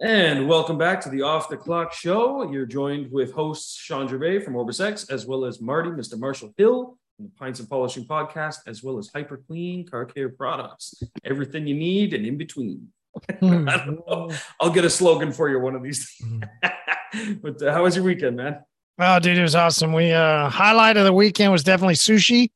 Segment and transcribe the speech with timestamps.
[0.00, 2.48] And welcome back to the Off the Clock Show.
[2.52, 6.16] You're joined with hosts Shawn Gervais from OrbisX, as well as Marty, Mr.
[6.16, 11.02] Marshall Hill from the Pints and Polishing Podcast, as well as hyperClean Car Care Products.
[11.24, 12.86] Everything you need and in between.
[13.40, 13.68] Hmm.
[13.68, 14.30] I don't know.
[14.60, 16.14] I'll get a slogan for you one of these.
[17.42, 18.60] but uh, how was your weekend, man?
[19.00, 19.92] Oh, dude, it was awesome.
[19.92, 22.52] We uh highlight of the weekend was definitely sushi.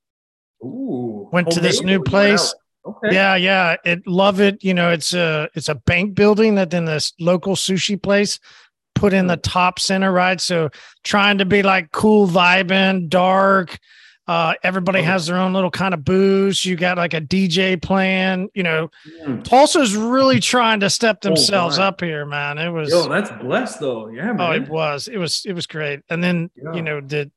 [0.62, 1.28] Ooh.
[1.32, 2.54] Went to this new or you went place.
[2.84, 3.14] Okay.
[3.14, 3.76] Yeah, yeah.
[3.84, 4.62] It love it.
[4.64, 8.38] You know, it's a it's a bank building that then this local sushi place
[8.94, 10.40] put in the top center, right?
[10.40, 10.68] So
[11.04, 13.78] trying to be like cool vibing, dark.
[14.28, 15.04] Uh everybody Oh.
[15.04, 16.64] has their own little kind of booze.
[16.64, 18.88] You got like a DJ playing, you know.
[19.24, 19.42] Mm.
[19.42, 21.86] Tulsa's really trying to step Oh, themselves my.
[21.86, 22.56] up here, man.
[22.58, 24.08] It was Yo, that's blessed though.
[24.08, 24.40] Yeah, man.
[24.40, 25.08] Oh, it was.
[25.08, 25.42] It was.
[25.44, 26.00] It was great.
[26.08, 26.72] And then Yeah.
[26.72, 27.30] you know, the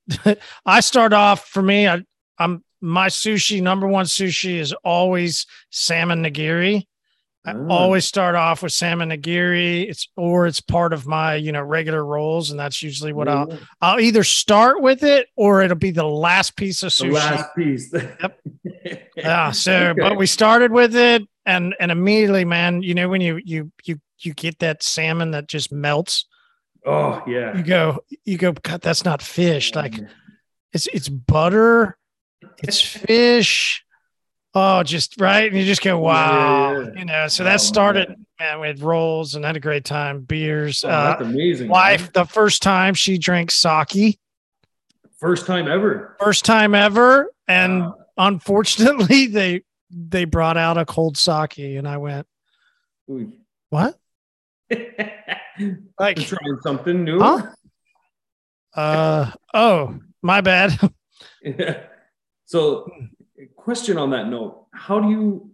[0.66, 1.88] I start off for me.
[1.88, 2.02] I,
[2.38, 6.86] I'm my sushi number one sushi is always salmon nigiri.
[7.48, 7.72] I Mm.
[7.72, 9.88] always start off with salmon nigiri.
[9.90, 13.48] It's or it's part of my you know regular rolls, and that's usually what I'll
[13.48, 13.60] mm.
[13.82, 17.14] I'll either start with it or it'll be the last piece of the sushi.
[17.14, 17.94] last piece.
[17.94, 18.40] Yep.
[19.16, 19.52] Yeah.
[19.52, 20.02] So, Okay.
[20.02, 24.00] but we started with it, and and immediately, man, you know when you you you
[24.20, 26.26] you get that salmon that just melts.
[26.86, 27.58] Oh yeah.
[27.58, 30.08] you go you go god that's not fish like mm.
[30.72, 31.98] it's it's butter
[32.64, 33.84] it's fish
[34.54, 37.00] oh just right and you just go wow yeah, yeah.
[37.00, 38.26] you know so Oh, that started man.
[38.40, 41.70] man with rolls and had a great time beers Oh, uh that's amazing.
[41.70, 42.12] wife man.
[42.14, 44.20] the first time she drank sake
[45.18, 46.16] First time ever.
[46.20, 47.96] first time ever and Wow.
[48.18, 52.28] unfortunately they they brought out a cold sake and i went
[53.10, 53.32] Ooh.
[53.70, 53.98] what
[56.00, 57.20] like trying something new.
[57.20, 57.48] Huh?
[58.76, 60.78] uh oh my bad
[61.44, 61.84] Yeah.
[62.46, 62.90] So,
[63.56, 65.50] question on that note: How do you?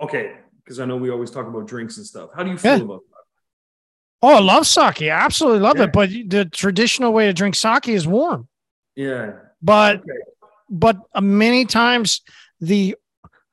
[0.00, 2.30] Okay, because I know we always talk about drinks and stuff.
[2.36, 2.84] How do you feel Yeah.
[2.84, 3.14] about that?
[4.22, 5.02] Oh, I love sake.
[5.02, 5.84] I absolutely love Yeah.
[5.84, 5.92] it.
[5.92, 8.48] But the traditional way to drink sake is warm.
[8.96, 9.32] Yeah.
[9.62, 10.08] But Okay.
[10.70, 12.20] but uh, many times
[12.60, 12.96] the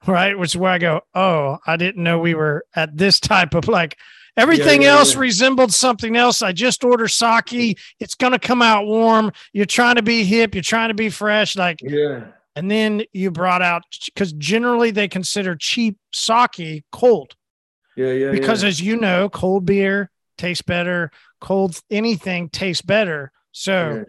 [0.08, 3.54] right, which is where I go, oh, I didn't know we were at this type
[3.54, 3.98] of like
[4.38, 6.42] everything yeah, else resembled something else.
[6.42, 7.78] I just ordered sake.
[8.00, 9.32] It's gonna come out warm.
[9.54, 12.28] You're trying to be hip, you're trying to be fresh, like Yeah.
[12.56, 17.36] And then you brought out because generally they consider cheap sake cold
[17.96, 18.12] Yeah.
[18.12, 18.32] Yeah.
[18.32, 18.70] because yeah.
[18.70, 24.04] as you know cold beer tastes better cold anything tastes better so Yeah.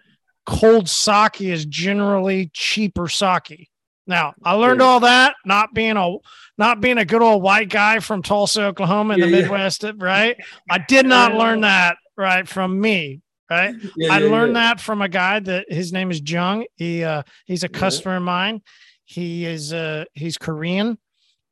[0.47, 3.69] cold sake is generally cheaper sake
[4.07, 4.87] now i learned Yeah.
[4.87, 6.17] all that not being a
[6.59, 10.37] not being a good old white guy from tulsa oklahoma in the midwest right
[10.71, 13.21] i did not learn that right from me
[13.53, 14.63] right Yeah, I yeah, learned yeah.
[14.75, 16.65] that from a guy that his name is Jung.
[16.77, 18.63] He uh he's a customer of mine.
[19.05, 20.99] He is uh he's Korean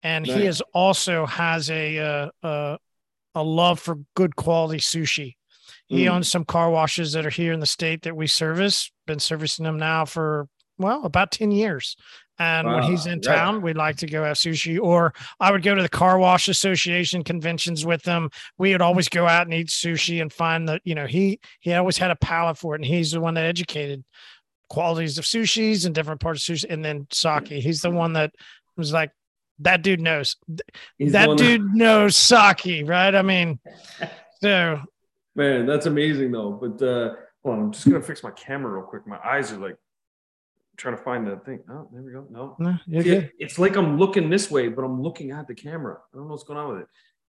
[0.02, 2.76] and he is also has a uh, uh
[3.34, 5.34] a love for good quality sushi.
[5.86, 6.10] He Mm.
[6.12, 8.90] owns some car washes that are here in the state that we service.
[9.06, 11.96] Been servicing them now for well about 10 years.
[12.40, 13.36] And when he's Wow, in right.
[13.36, 16.48] town, we'd like to go have sushi, or I would go to the car wash
[16.48, 18.30] association conventions with them.
[18.56, 21.74] We would always go out and eat sushi and find that, you know, he he
[21.74, 22.78] always had a palate for it.
[22.78, 24.02] And he's the one that educated
[24.70, 26.64] qualities of sushis and different parts of sushi.
[26.70, 27.48] And then sake.
[27.48, 28.32] He's the one that
[28.74, 29.10] was like,
[29.58, 30.36] that dude knows.
[30.96, 33.14] He's that dude knows sake, right?
[33.14, 33.58] I mean,
[34.40, 34.80] so
[35.36, 36.52] Man, that's amazing though.
[36.52, 39.06] But uh on, I'm just gonna fix my camera real quick.
[39.06, 39.76] My eyes are like
[40.80, 41.60] trying to find that thing.
[41.70, 42.26] Oh, there we go.
[42.30, 42.56] No.
[42.58, 43.30] no, you're See, good.
[43.38, 45.98] it's like I'm looking this way, but I'm looking at the camera.
[46.12, 46.88] I don't know what's going on with it.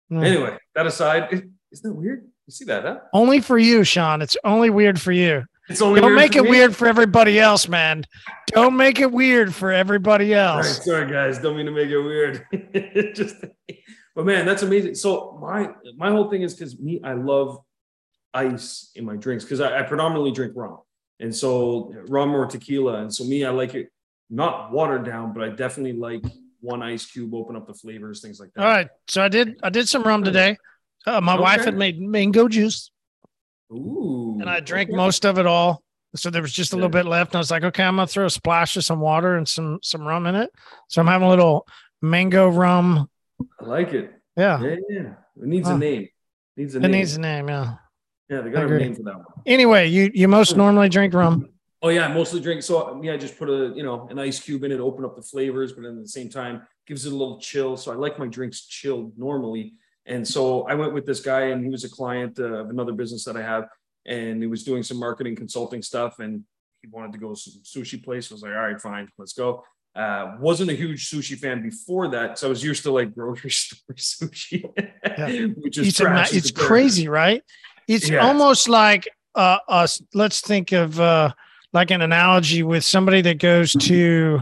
[0.09, 0.21] No.
[0.21, 1.29] Anyway, that aside,
[1.73, 2.25] isn't that weird?
[2.47, 2.99] You see that, huh?
[3.13, 4.23] Only for you, Shawn.
[4.23, 5.45] It's only weird for you.
[5.69, 6.51] It's only Don't make it me?
[6.51, 8.05] weird for everybody else, man.
[8.49, 10.85] Don't make it weird for everybody All right, else.
[10.85, 12.45] sorry guys, don't mean to make it weird.
[13.15, 13.37] Just
[14.17, 14.97] but man, that's amazing.
[14.97, 17.59] So my my whole thing is because me, I love
[18.35, 20.79] ice in my drinks because I, I predominantly drink rum.
[21.21, 23.03] And so rum or tequila.
[23.03, 23.89] And so me, I like it
[24.31, 26.25] not watered down, but I definitely like
[26.61, 28.63] one ice cube, open up the flavors, things like that.
[28.65, 28.89] All right.
[29.09, 30.57] So I did I did some rum today.
[31.07, 32.91] Uh, my wife had made mango juice
[33.73, 34.37] Ooh.
[34.41, 34.97] and I drank okay.
[34.97, 35.83] most of it all.
[36.17, 37.03] So there was just a little Yeah.
[37.03, 37.33] bit left.
[37.33, 39.79] And I was like, okay, I'm gonna throw a splash of some water and some
[39.83, 40.51] some rum in it.
[40.89, 41.67] So I'm having a little
[42.03, 43.09] mango rum.
[43.61, 44.13] I like it.
[44.37, 44.61] Yeah.
[44.63, 45.01] Yeah, yeah.
[45.43, 45.75] It needs Huh.
[45.75, 46.09] a name.
[46.57, 46.91] Needs a It name.
[46.93, 47.75] needs a name, yeah.
[48.31, 49.25] Yeah, they got a name for that one.
[49.47, 51.49] Anyway, you you most normally drink rum.
[51.83, 52.63] Oh yeah, I mostly drink.
[52.63, 55.17] So yeah, I just put a you know an ice cube in it, open up
[55.17, 57.77] the flavors, but at the same time gives it a little chill.
[57.77, 59.75] So I like my drinks chilled normally.
[60.07, 62.93] And so I went with this guy, and he was a client uh, of another
[62.93, 63.65] business that I have,
[64.07, 66.43] and he was doing some marketing consulting stuff, and
[66.83, 68.31] he wanted to go to some sushi place.
[68.31, 69.63] I was like, all right, fine, let's go.
[69.95, 73.51] Uh, wasn't a huge sushi fan before that, so I was used to like grocery
[73.51, 74.65] store sushi,
[75.05, 75.47] Yeah.
[75.59, 77.43] which is it's, ma- it's crazy, right?
[77.91, 78.19] It's Yeah.
[78.27, 80.01] almost like uh, us.
[80.15, 81.33] Let's think of uh,
[81.73, 84.41] like an analogy with somebody that goes to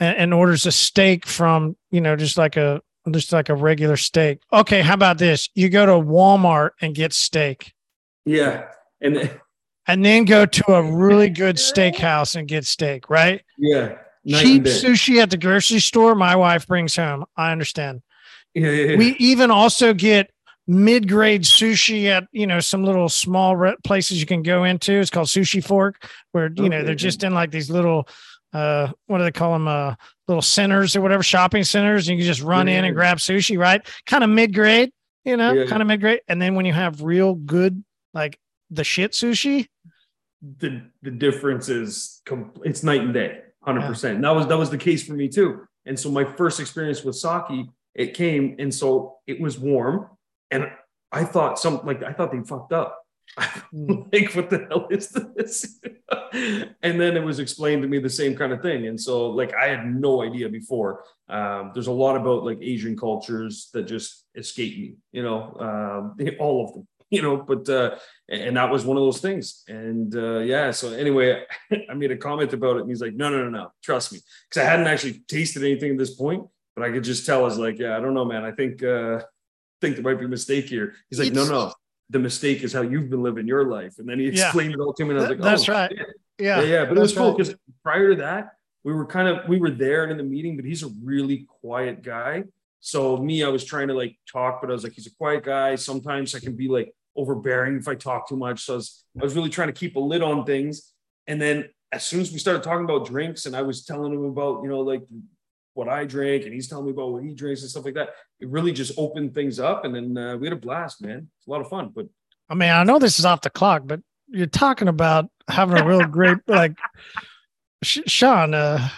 [0.00, 2.80] and, and orders a steak from you know just like a
[3.12, 4.40] just like a regular steak.
[4.52, 5.48] Okay, how about this?
[5.54, 7.72] You go to Walmart and get steak,
[8.24, 8.66] Yeah,
[9.00, 9.30] and
[9.86, 13.08] and then go to a really good steakhouse and get steak.
[13.08, 13.42] Right?
[13.58, 13.96] yeah,
[14.26, 16.14] Cheap sushi at the grocery store.
[16.16, 17.24] My wife brings home.
[17.36, 18.02] I understand.
[18.54, 18.96] Yeah, yeah, yeah.
[18.96, 20.31] we even also get
[20.66, 24.92] mid-grade sushi at you know some little small re- places you can go into.
[24.92, 28.08] It's called sushi fork where you know they're just in like these little
[28.52, 29.94] uh what do they call them uh
[30.28, 33.58] little centers or whatever shopping centers and you can just run in and grab sushi
[33.58, 33.86] right?
[34.06, 34.92] Kind of mid-grade
[35.24, 35.66] you know Yeah.
[35.66, 36.20] kind of mid-grade.
[36.28, 37.82] And then when you have real good
[38.14, 38.38] like
[38.70, 39.68] the shit sushi?
[40.58, 42.22] The the difference is
[42.64, 45.66] it's night and day 100% that was that was the case for me too.
[45.86, 50.08] And so my first experience with sake it came and so it was warm
[50.52, 50.70] and
[51.10, 52.98] i thought some like i thought they fucked up.
[53.72, 55.80] Like what the hell is this?
[56.82, 58.86] And then it was explained to me the same kind of thing.
[58.86, 61.04] And so like i had no idea before.
[61.28, 66.02] Um, there's a lot about like asian cultures that just escape me you know um,
[66.40, 67.90] all of them you know but uh
[68.28, 69.62] and that was one of those things.
[69.68, 71.44] And uh yeah so anyway
[71.90, 74.18] i made a comment about it and he's like no no no no trust me.
[74.48, 76.42] Because i hadn't actually tasted anything at this point
[76.74, 78.44] but i could just tell i was like yeah i don't know man.
[78.44, 79.20] I think uh
[79.82, 81.72] think there might be a mistake here he's like no It's- no
[82.10, 84.44] the mistake is how you've been living your life and then he Yeah.
[84.46, 85.90] explained it all to me and i was Th- like that's oh, right.
[85.96, 86.06] shit.
[86.38, 87.36] yeah yeah yeah but it was that's cool right.
[87.38, 88.44] because prior to that
[88.84, 91.46] we were kind of we were there and in the meeting but he's a really
[91.60, 92.44] quiet guy
[92.80, 95.42] so me i was trying to like talk but i was like he's a quiet
[95.44, 99.04] guy sometimes i can be like overbearing if i talk too much so i was,
[99.20, 100.92] I was really trying to keep a lid on things
[101.26, 101.56] and then
[101.92, 104.68] as soon as we started talking about drinks and i was telling him about you
[104.68, 105.02] know like
[105.74, 108.10] what i drink and he's telling me about what he drinks and stuff like that
[108.40, 111.46] it really just opened things up and then uh, we had a blast man it's
[111.46, 112.06] a lot of fun but
[112.50, 115.86] i mean i know this is off the clock but you're talking about having a
[115.86, 116.76] real great like
[117.82, 118.88] shawn uh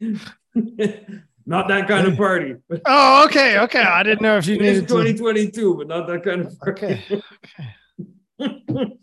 [1.46, 2.54] not that kind of party
[2.86, 3.80] Oh, okay, okay.
[3.82, 4.94] I didn't know if you It needed to.
[5.04, 6.58] 2022, but not that kind of.
[6.58, 7.22] Party.
[8.40, 8.96] Okay,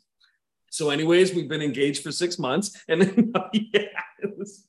[0.69, 3.81] so, anyways, we've been engaged for six months, and then yeah,
[4.19, 4.67] it was-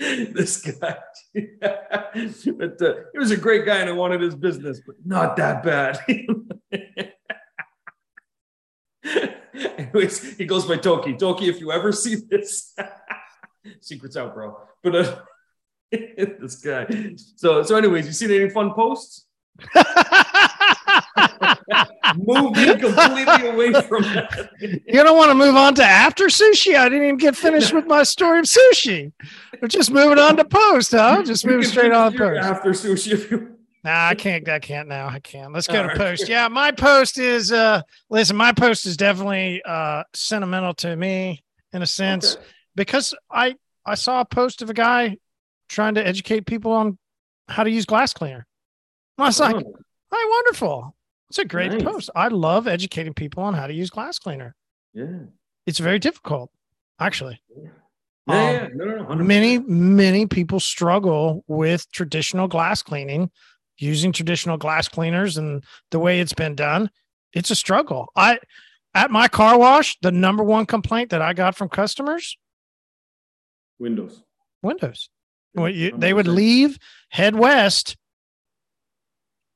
[0.32, 0.96] this guy.
[1.34, 5.62] but uh, he was a great guy, and I wanted his business, but not that
[5.62, 5.98] bad.
[9.78, 11.16] anyways, he goes by Toki.
[11.16, 12.74] Toki, if you ever see this,
[13.80, 14.56] secrets out, bro.
[14.82, 15.16] But uh,
[15.90, 16.86] this guy.
[17.36, 19.26] So, so, anyways, you seen any fun posts?
[22.16, 24.50] Moving completely away from that.
[24.60, 26.76] you don't want to move on to after sushi?
[26.76, 29.12] I didn't even get finished with my story of sushi.
[29.60, 31.22] We're just moving on to post, huh?
[31.24, 32.40] Just moving straight on post.
[32.40, 33.56] after sushi if you.
[33.82, 34.46] Nah, I can't.
[34.48, 35.08] I can't now.
[35.08, 35.52] I can't.
[35.54, 35.96] Let's go All to right.
[35.96, 36.28] post.
[36.28, 37.50] Yeah, my post is.
[37.50, 37.80] uh
[38.10, 41.42] Listen, my post is definitely uh sentimental to me
[41.72, 42.44] in a sense Okay.
[42.74, 43.56] because I
[43.86, 45.16] I saw a post of a guy
[45.70, 46.98] trying to educate people on
[47.48, 48.46] how to use glass cleaner.
[49.16, 49.74] I was like, Oh,
[50.12, 50.94] Hi, wonderful.
[51.30, 51.82] It's a great Nice.
[51.84, 52.10] post.
[52.16, 54.54] I love educating people on how to use glass cleaner.
[54.92, 55.06] yeah.
[55.66, 56.50] It's very difficult,
[56.98, 57.40] actually.
[57.56, 57.68] Yeah,
[58.26, 63.30] Um, yeah, no, no, no, Many, many people struggle with traditional glass cleaning,
[63.78, 65.62] using traditional glass cleaners and
[65.92, 66.90] the way it's been done.
[67.32, 68.08] It's a struggle.
[68.16, 68.40] I
[68.94, 72.36] at my car wash, the number one complaint that I got from customers,
[73.78, 74.24] Windows.
[74.62, 75.10] windows.
[75.52, 76.78] When you- they would leave,
[77.10, 77.96] head west.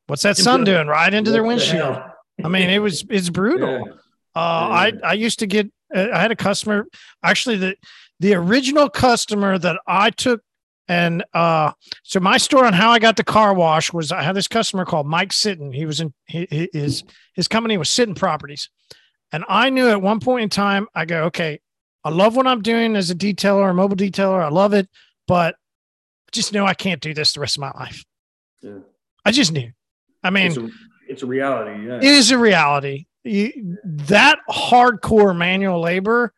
[0.06, 0.86] What's that sun Into- doing?
[0.86, 1.94] Right into their the windshield.
[1.96, 2.14] hell?
[2.44, 3.68] I mean, it was it's brutal.
[3.86, 3.92] Yeah.
[4.36, 5.00] Uh, I Yeah.
[5.04, 6.86] I used to get uh, I had a customer
[7.22, 7.76] actually the
[8.20, 10.40] the original customer that I took
[10.88, 14.34] and uh so my story on how I got the car wash was I had
[14.36, 15.74] this customer called Mike Sitton.
[15.74, 18.68] He was in he, his his company was Sitton Properties.
[19.32, 21.60] And I knew at one point in time I go, okay,
[22.04, 24.42] I love what I'm doing as a detailer or mobile detailer.
[24.44, 24.88] I love it,
[25.26, 28.04] but I just know I can't do this the rest of my life.
[28.62, 28.78] Yeah.
[29.24, 29.70] I just knew.
[30.24, 30.70] I mean, it's, a,
[31.08, 31.86] it's a reality.
[31.86, 31.96] Yeah.
[31.98, 33.06] it is a reality.
[33.22, 36.32] You, that hardcore manual labor.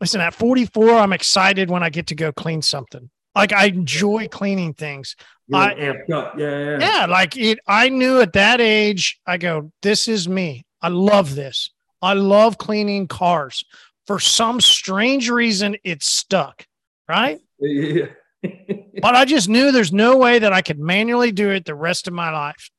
[0.00, 3.10] Listen, at 44, I'm excited when I get to go clean something.
[3.34, 5.14] Like I enjoy cleaning things.
[5.52, 6.38] I- amped up.
[6.38, 6.78] Yeah, yeah.
[6.80, 7.58] Yeah, like it.
[7.66, 10.64] I knew at that age, I go, this is me.
[10.80, 11.70] I love this.
[12.02, 13.64] I love cleaning cars.
[14.06, 16.66] For some strange reason, it's stuck.
[17.08, 17.40] Right.
[17.60, 18.06] yeah.
[18.42, 22.06] but I just knew there's no way that I could manually do it the rest
[22.08, 22.70] of my life.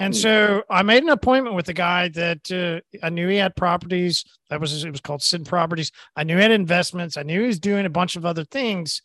[0.00, 0.18] And Hmm.
[0.20, 4.24] so I made an appointment with a guy that uh, I knew he had properties.
[4.48, 5.90] That was it was called Sid Properties.
[6.16, 7.16] I knew he had investments.
[7.16, 9.02] I knew he was doing a bunch of other things.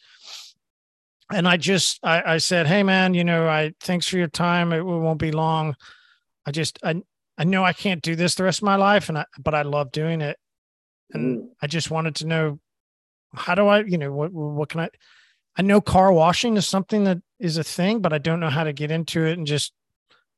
[1.32, 4.72] and I just I, I said, hey man, you know, I thanks for your time.
[4.74, 5.76] It won't be long.
[6.46, 7.02] I just I
[7.38, 9.64] I know I can't do this the rest of my life, and I but I
[9.64, 10.38] love doing it,
[11.14, 11.48] and Mm.
[11.62, 12.60] I just wanted to know
[13.34, 14.90] how do I, you know, what what can I?
[15.58, 18.64] I know car washing is something that is a thing, but I don't know how
[18.64, 19.74] to get into it, and just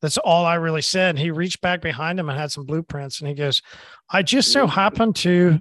[0.05, 1.15] that's all I really said.
[1.15, 3.63] And he reached back behind him and had some blueprints, and he goes,
[4.07, 4.69] "I just so mm.
[4.69, 5.59] happened to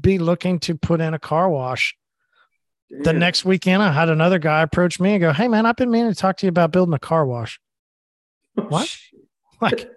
[0.00, 1.96] be looking to put in a car wash."
[2.90, 5.92] The next weekend, I had another guy approach me and go, "Hey man, I've been
[5.92, 7.60] meaning to talk to you about building a car wash."
[8.56, 8.96] Oh, what?
[9.60, 9.90] Like,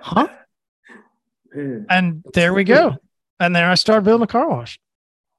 [0.00, 0.26] huh?
[1.54, 2.96] Man, And there we go.
[3.38, 4.80] And there I started building a car wash.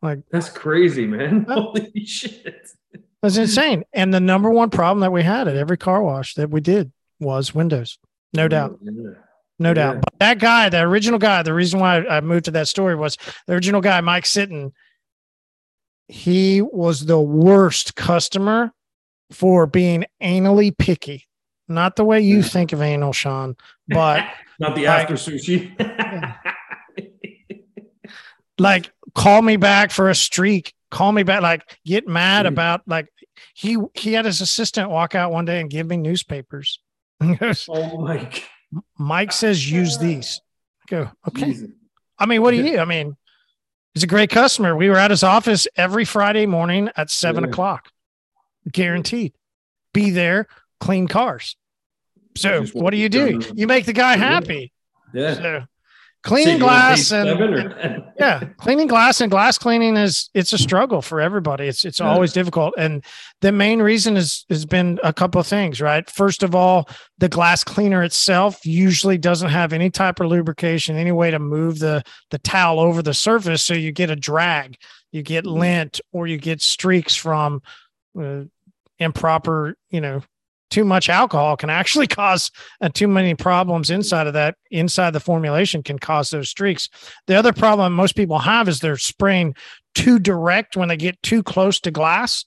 [0.02, 1.46] Like, that's crazy, man.
[1.46, 1.56] Huh?
[1.62, 2.70] Holy shit.
[3.22, 3.84] That's insane.
[3.92, 6.94] And the number one problem that we had at every car wash that we did
[7.20, 7.98] was windows.
[8.34, 8.80] No doubt.
[8.82, 8.92] Yeah.
[9.60, 9.74] No Yeah.
[9.74, 9.96] doubt.
[10.02, 13.18] But that guy, the original guy, the reason why I moved to that story was
[13.48, 14.72] the original guy, Mike Sitton.
[16.08, 18.72] He was the worst customer
[19.32, 21.26] for being anally picky.
[21.68, 23.56] Not the way you think of anal, Shawn,
[23.88, 24.24] but
[24.60, 25.72] Not the Like- after sushi.
[28.58, 33.08] like call me back for a streak call me back like get mad about like
[33.54, 36.80] he he had his assistant walk out one day and give me newspapers
[37.70, 38.42] oh my god.
[38.98, 40.42] mike says use these.
[40.84, 41.46] I go okay.
[41.46, 41.70] Jesus.
[42.20, 42.78] i mean what do you do?
[42.80, 43.16] I mean
[43.94, 44.76] he's a great customer.
[44.76, 47.50] We were at his office every friday morning at seven Yeah.
[47.50, 47.90] o'clock.
[48.72, 49.34] Guaranteed.
[49.94, 50.48] Be there
[50.80, 51.56] clean cars.
[52.36, 53.42] So what do you do?
[53.56, 54.72] you make the guy happy.
[55.14, 55.34] Yeah.
[55.36, 55.64] So
[56.26, 58.04] cleaning glass and, seven or and 10?
[58.20, 62.10] yeah cleaning glass and glass cleaning is it's a struggle for everybody it's it's Yeah.
[62.10, 63.04] always difficult and
[63.42, 66.90] the main reason is has been a couple of things right first of all
[67.20, 71.80] the glass cleaner itself usually doesn't have any type of lubrication any way to move
[71.80, 74.76] the the towel over the surface so you get a drag
[75.12, 75.58] you get Mhm.
[75.60, 77.62] lint or you get streaks from
[78.22, 78.42] uh,
[79.00, 80.22] improper you know
[80.70, 85.20] too much alcohol can actually cause uh, too many problems inside of that inside the
[85.20, 86.90] formulation can cause those streaks.
[87.28, 89.56] The other problem most people have is they're spraying
[89.94, 92.46] too direct when they get too close to glass.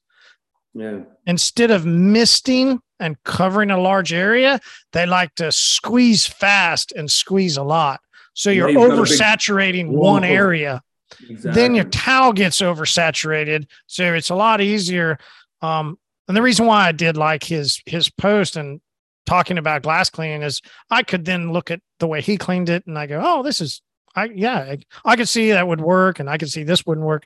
[0.75, 1.01] Yeah.
[1.27, 4.61] instead of misting and covering a large area
[4.93, 8.01] they like to squeeze fast and squeeze a lot.
[8.35, 10.83] So you're got a big oversaturating one area.
[11.29, 11.51] Exactly.
[11.51, 13.67] then your towel gets oversaturated.
[13.87, 15.19] So it's a lot easier
[15.63, 15.99] um
[16.29, 18.81] and the reason why i did like his his post and
[19.27, 22.87] talking about glass cleaning is i could then look at the way he cleaned it
[22.87, 23.83] and i go oh this is
[24.15, 27.07] i yeah i, I could see that would work and i could see this wouldn't
[27.07, 27.25] work.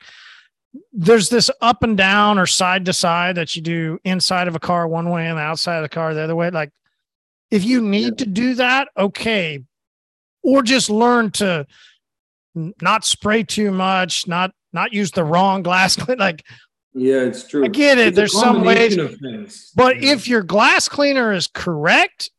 [0.90, 4.58] There's this up and down or side to side that you do inside of a
[4.58, 6.48] car one way and outside of the car the other way.
[6.48, 6.70] Like
[7.50, 9.62] if you need to do that okay.
[10.42, 11.66] Or just learn to
[12.54, 15.94] not spray too much, not not use the wrong glass.
[16.02, 16.42] clean- Like,
[16.94, 17.64] yeah, it's true.
[17.64, 18.08] I get it.
[18.08, 18.96] It's There's some ways,
[19.74, 20.08] but know?
[20.08, 22.30] if your glass cleaner is correct,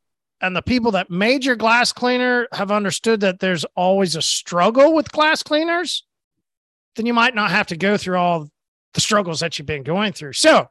[0.42, 4.94] and the people that made your glass cleaner have understood that there's always a struggle
[4.94, 6.04] with glass cleaners,
[6.96, 8.50] then you might not have to go through all
[8.94, 10.34] the struggles that you've been going through.
[10.34, 10.68] So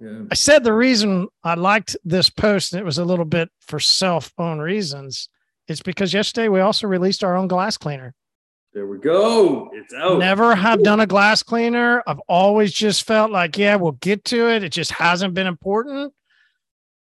[0.00, 0.22] yeah.
[0.30, 3.80] I said the reason I liked this post, and it was a little bit for
[3.80, 5.28] self own reasons,
[5.66, 8.14] is because yesterday we also released our own glass cleaner.
[8.72, 9.70] There we go.
[9.72, 10.18] It's out.
[10.18, 12.02] Never have done a glass cleaner.
[12.06, 14.62] I've always just felt like, yeah, we'll get to it.
[14.62, 16.12] It just hasn't been important.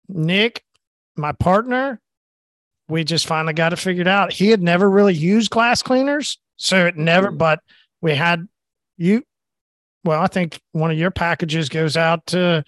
[0.08, 0.64] Nick,
[1.16, 2.00] my partner,
[2.88, 4.32] we just finally got it figured out.
[4.32, 6.38] He had never really used glass cleaners.
[6.56, 7.60] So it never, but
[8.00, 8.46] we had
[8.96, 9.22] you.
[10.04, 12.64] Well, I think one of your packages goes out to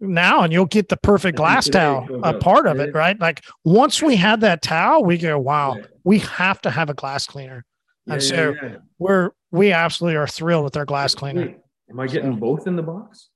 [0.00, 3.18] now and you'll get the perfect glass today towel, a part of it, right?
[3.20, 5.84] Like once we had that towel, we go, wow, Yeah.
[6.02, 7.64] we have to have a glass cleaner
[8.06, 8.76] Yeah, and yeah, so- yeah.
[8.98, 11.54] we're we absolutely are thrilled with our glass cleaner.
[11.90, 13.28] Am I getting both in the box?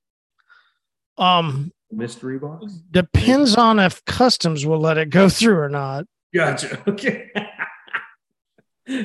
[1.17, 2.65] Um, Mystery box?
[2.91, 6.05] depends on if customs will let it go through or not.
[6.33, 6.81] Gotcha.
[6.87, 7.31] Okay.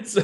[0.05, 0.21] so,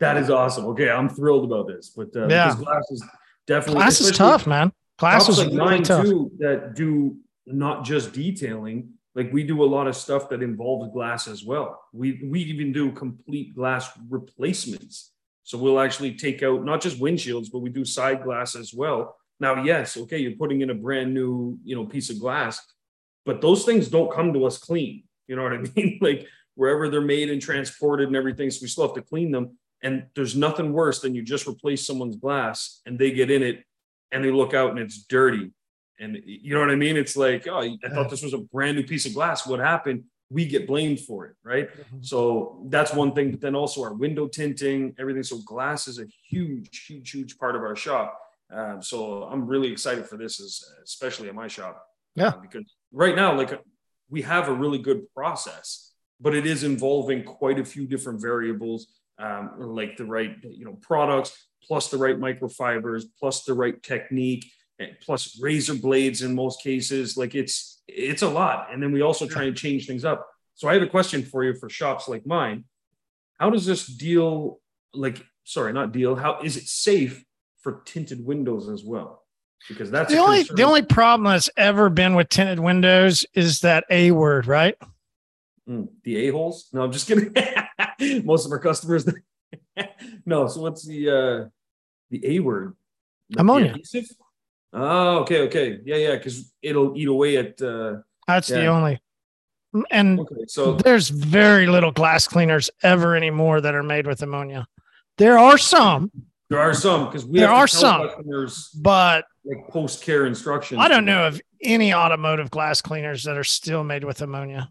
[0.00, 0.64] that is awesome.
[0.66, 1.90] Okay, I'm thrilled about this.
[1.96, 2.54] But uh, Yeah.
[2.58, 3.04] glass is
[3.46, 4.72] definitely Glass is tough, man.
[4.98, 6.04] Glass is like really mine tough.
[6.04, 8.94] too that do not just detailing.
[9.20, 11.82] Like we do a lot of stuff that involves glass as well.
[11.92, 15.12] We we even do complete glass replacements.
[15.42, 19.18] So we'll actually take out not just windshields, but we do side glass as well.
[19.38, 22.66] Now, yes, okay, you're putting in a brand new, you know, piece of glass,
[23.26, 25.02] but those things don't come to us clean.
[25.28, 25.98] You know what I mean?
[26.00, 29.58] like wherever they're made and transported and everything, so we still have to clean them.
[29.82, 33.64] And there's nothing worse than you just replace someone's glass and they get in it
[34.12, 35.52] and they look out and it's dirty.
[36.00, 36.96] And you know what I mean?
[36.96, 39.46] It's like, oh, I thought this was a brand new piece of glass.
[39.46, 40.04] What happened?
[40.30, 41.68] We get blamed for it, right?
[42.00, 43.32] So that's one thing.
[43.32, 45.22] But then also our window tinting, everything.
[45.22, 48.18] So glass is a huge, huge, huge part of our shop.
[48.52, 51.84] Um, so I'm really excited for this, as, especially at my shop.
[52.14, 52.28] Yeah.
[52.28, 53.60] Uh, because right now, like
[54.08, 58.88] we have a really good process, but it is involving quite a few different variables,
[59.18, 64.50] um, like the right, you know, products, plus the right microfibers, plus the right technique,
[65.02, 67.16] plus razor blades in most cases.
[67.16, 68.68] Like it's it's a lot.
[68.72, 70.26] And then we also try and change things up.
[70.54, 72.64] So I have a question for you for shops like mine.
[73.38, 74.60] How does this deal
[74.92, 77.24] like sorry, not deal, how is it safe
[77.62, 79.24] for tinted windows as well?
[79.68, 80.56] Because that's the only concern.
[80.56, 84.76] the only problem that's ever been with tinted windows is that A word, right?
[85.68, 86.68] Mm, the a holes?
[86.72, 87.34] No, I'm just kidding.
[88.24, 89.06] Most of our customers.
[90.26, 90.48] no.
[90.48, 91.48] So what's the uh
[92.10, 92.74] the a word?
[93.36, 93.76] Ammonia.
[94.72, 97.60] Oh, okay, okay, yeah, yeah, because it'll eat away at.
[97.60, 98.60] uh That's yeah.
[98.60, 99.00] the only.
[99.90, 104.66] And okay, so there's very little glass cleaners ever anymore that are made with ammonia.
[105.18, 106.10] There are some.
[106.48, 108.10] There are some because we there are some,
[108.80, 110.80] but like post care instructions.
[110.80, 114.68] I don't know of any automotive glass cleaners that are still made with ammonia.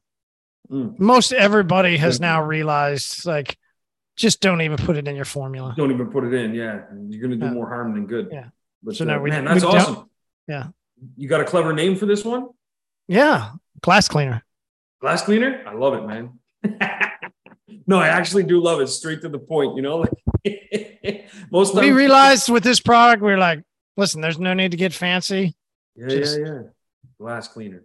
[0.70, 1.00] Mm.
[1.00, 3.58] Most everybody has now realized like
[4.18, 5.74] just don't even put it in your formula.
[5.78, 6.54] Don't even put it in.
[6.54, 6.82] Yeah.
[7.08, 7.52] You're going to do yeah.
[7.54, 8.28] more harm than good.
[8.32, 8.50] Yeah.
[8.84, 10.10] But so uh, we, man, that's we awesome.
[10.48, 10.68] Yeah.
[11.16, 12.50] You got a clever name for this one?
[13.08, 13.52] Yeah.
[13.82, 14.44] Glass cleaner.
[15.02, 15.64] Glass cleaner?
[15.66, 16.40] I love it, man.
[17.88, 18.88] no, I actually do love it.
[18.88, 20.06] Straight to the point, you know?
[21.52, 23.64] Most we realized with this product, we are like,
[23.98, 25.56] listen, there's no need to get fancy.
[25.96, 26.62] Yeah, Just, yeah, yeah.
[27.20, 27.84] Glass cleaner.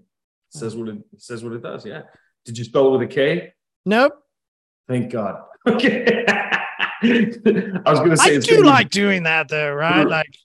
[0.50, 1.86] says what it, it says what it does.
[1.86, 2.02] Yeah.
[2.44, 3.52] Did you spell it with a K?
[3.86, 4.14] Nope.
[4.88, 5.42] Thank God.
[5.66, 6.24] Okay.
[6.28, 10.06] I was going to say, I do like be, doing that though, right?
[10.06, 10.36] Like,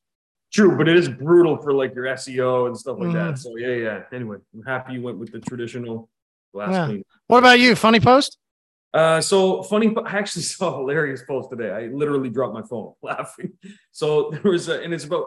[0.51, 3.13] true, but it is brutal for like your SEO and stuff like mm.
[3.13, 3.39] that.
[3.39, 4.01] So yeah, yeah.
[4.11, 6.09] Anyway, I'm happy you went with the traditional
[6.53, 6.85] glass yeah.
[6.85, 7.03] cleaner.
[7.27, 7.75] What about you?
[7.75, 8.37] Funny post?
[8.93, 9.93] Uh, so funny.
[10.05, 11.71] I actually saw a hilarious post today.
[11.71, 13.53] I literally dropped my phone laughing.
[13.91, 15.25] So there was, a, and it's about.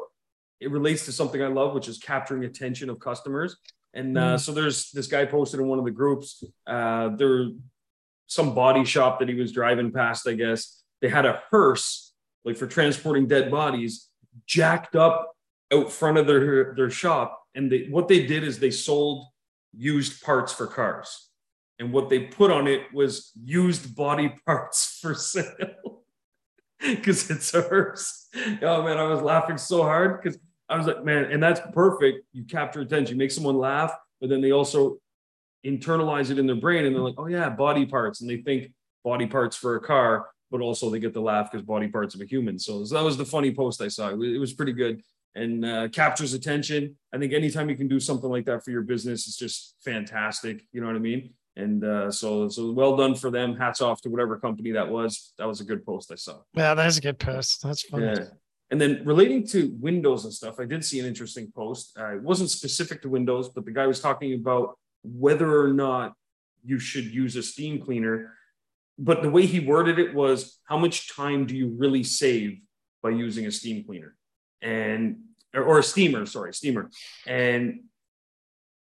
[0.60, 3.56] It relates to something I love, which is capturing attention of customers.
[3.94, 4.40] And uh, mm.
[4.40, 6.44] so there's this guy posted in one of the groups.
[6.64, 7.48] Uh, there,
[8.28, 10.28] some body shop that he was driving past.
[10.28, 12.12] I guess they had a hearse
[12.44, 14.08] like for transporting dead bodies,
[14.46, 15.34] jacked up
[15.72, 17.40] out front of their their shop.
[17.54, 19.26] And they, what they did is they sold
[19.76, 21.28] used parts for cars,
[21.78, 26.02] and what they put on it was used body parts for sale
[26.80, 28.28] because it's a hearse.
[28.62, 32.24] Oh man, I was laughing so hard because I was like, man, and that's perfect.
[32.32, 34.98] You capture attention, you make someone laugh, but then they also
[35.66, 38.20] internalize it in their brain and they're like, oh yeah, body parts.
[38.20, 38.72] And they think
[39.04, 42.20] body parts for a car, but also they get to laugh because body parts of
[42.20, 42.58] a human.
[42.58, 44.10] So, so, that was the funny post I saw.
[44.10, 45.02] It was, it was pretty good
[45.34, 46.96] and uh, captures attention.
[47.12, 50.64] I think anytime you can do something like that for your business, it's just fantastic.
[50.72, 51.30] You know what I mean?
[51.56, 53.56] And uh, so, so well done for them.
[53.56, 55.32] Hats off to whatever company that was.
[55.38, 56.40] That was a good post I saw.
[56.54, 57.62] Yeah, that's a good post.
[57.62, 58.06] That's funny.
[58.06, 58.24] Yeah.
[58.70, 61.96] And then relating to Windows and stuff, I did see an interesting post.
[61.98, 66.14] Uh, it wasn't specific to Windows, but the guy was talking about whether or not
[66.64, 68.34] you should use a steam cleaner.
[68.98, 72.60] But the way he worded it was, how much time do you really save
[73.02, 74.14] by using a steam cleaner?
[74.60, 75.18] And
[75.54, 76.90] or, or a steamer, sorry, steamer.
[77.26, 77.84] And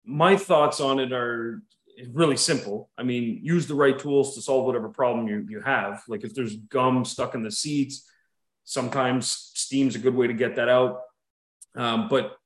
[0.04, 1.62] my thoughts on it are
[2.12, 2.90] really simple.
[2.98, 6.02] I mean, use the right tools to solve whatever problem you, you have.
[6.08, 8.08] Like if there's gum stuck in the seats,
[8.64, 11.00] Sometimes steam's a good way to get that out.
[11.76, 12.36] Um, but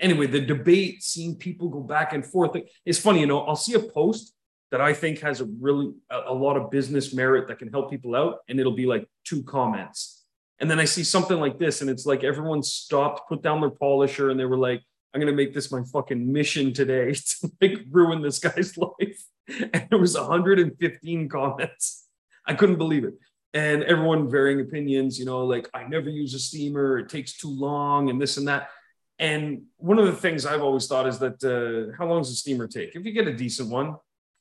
[0.00, 3.74] anyway, the debate, seeing people go back and forth, it's funny, you know, I'll see
[3.74, 4.34] a post
[4.70, 7.90] that I think has a really a, a lot of business merit that can help
[7.90, 10.24] people out, and it'll be like two comments.
[10.58, 13.70] And then I see something like this, and it's like everyone stopped, put down their
[13.70, 14.82] polisher, and they were like,
[15.14, 19.22] I'm gonna make this my fucking mission today to like ruin this guy's life.
[19.48, 22.06] And there was 115 comments.
[22.46, 23.14] I couldn't believe it
[23.52, 27.50] and everyone varying opinions, you know, like I never use a steamer, it takes too
[27.50, 28.68] long, and this and that.
[29.18, 32.36] And one of the things I've always thought is that uh, how long does a
[32.36, 32.94] steamer take?
[32.94, 33.96] If you get a decent one,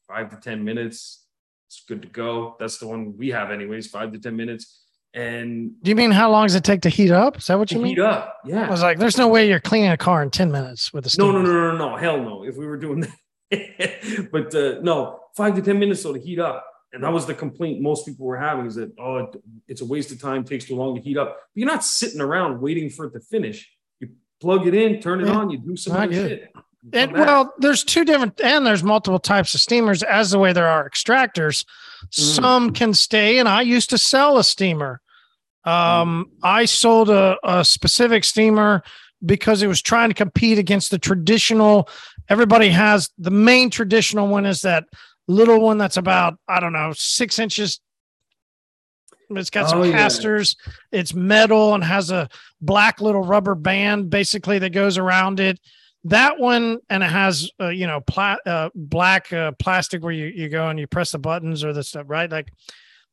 [0.10, 1.26] five to 10 minutes,
[1.68, 2.56] it's good to go.
[2.60, 4.84] That's the one we have, anyways, five to 10 minutes.
[5.14, 7.38] And do you mean how long does it take to heat up?
[7.38, 7.96] Is that what you mean?
[7.96, 8.68] Heat up, yeah.
[8.68, 11.16] I was like, there's no way you're cleaning a car in 10 minutes with a.
[11.18, 12.44] No, no, no, no, no, hell no.
[12.44, 13.08] If we were doing
[13.52, 17.26] that, but uh, no, five to 10 minutes so to heat up and that was
[17.26, 19.32] the complaint most people were having is that oh
[19.68, 22.22] it's a waste of time takes too long to heat up but you're not sitting
[22.22, 24.10] around waiting for it to finish you
[24.42, 26.52] plug it in turn it on you do some other shit
[26.94, 30.68] and well there's two different and there's multiple types of steamers as the way there
[30.68, 31.66] are extractors
[32.06, 32.14] mm.
[32.14, 35.02] some can stay and i used to sell a steamer
[35.66, 36.26] um, mm.
[36.44, 38.82] i sold a, a specific steamer
[39.26, 41.90] because it was trying to compete against the traditional
[42.30, 44.86] everybody has the main traditional one is that
[45.30, 47.80] little one that's about I don't know six inches
[49.30, 49.92] It's got some Oh, yeah.
[49.92, 50.56] casters.
[50.92, 52.30] It's metal and has a
[52.62, 55.60] black little rubber band basically that goes around it.
[56.06, 60.28] That one, and it has uh, you know pla- uh, black uh, plastic where you
[60.28, 62.32] you go and you press the buttons or the stuff, right?
[62.32, 62.52] Like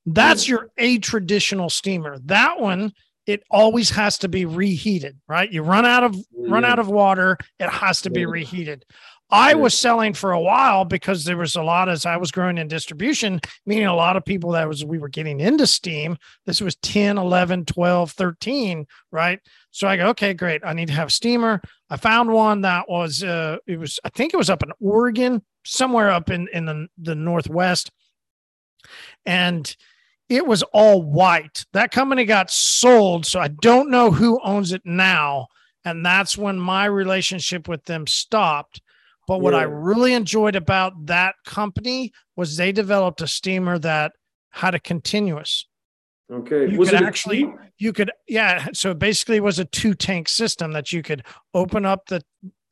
[0.07, 2.19] that's your a traditional steamer.
[2.27, 2.93] That one,
[3.27, 5.51] it always has to be reheated, right?
[5.51, 8.85] You run out of run out of water, it has to be reheated.
[9.31, 12.59] I was selling for a while because there was a lot as I was growing
[12.59, 16.17] in distribution, meaning a lot of people that was we were getting into steam.
[16.45, 19.41] This was 10, 11, 12, 13, right?
[19.73, 20.63] So I go, okay, great.
[20.65, 21.61] I need to have a steamer.
[21.91, 25.43] I found one that was uh it was I think it was up in Oregon,
[25.65, 27.91] somewhere up in in the, the northwest.
[29.25, 29.77] And
[30.29, 31.65] it was all white.
[31.73, 35.49] That company got sold, so I don't know who owns it now.
[35.85, 38.81] And that's when my relationship with them stopped.
[39.27, 44.13] But what I really enjoyed about that company was they developed a steamer that
[44.51, 45.67] had a continuous.
[46.33, 46.71] Okay.
[46.71, 47.53] You was could it actually-?
[47.79, 48.69] You could, yeah.
[48.73, 52.23] So it basically was a two tank system that you could open up the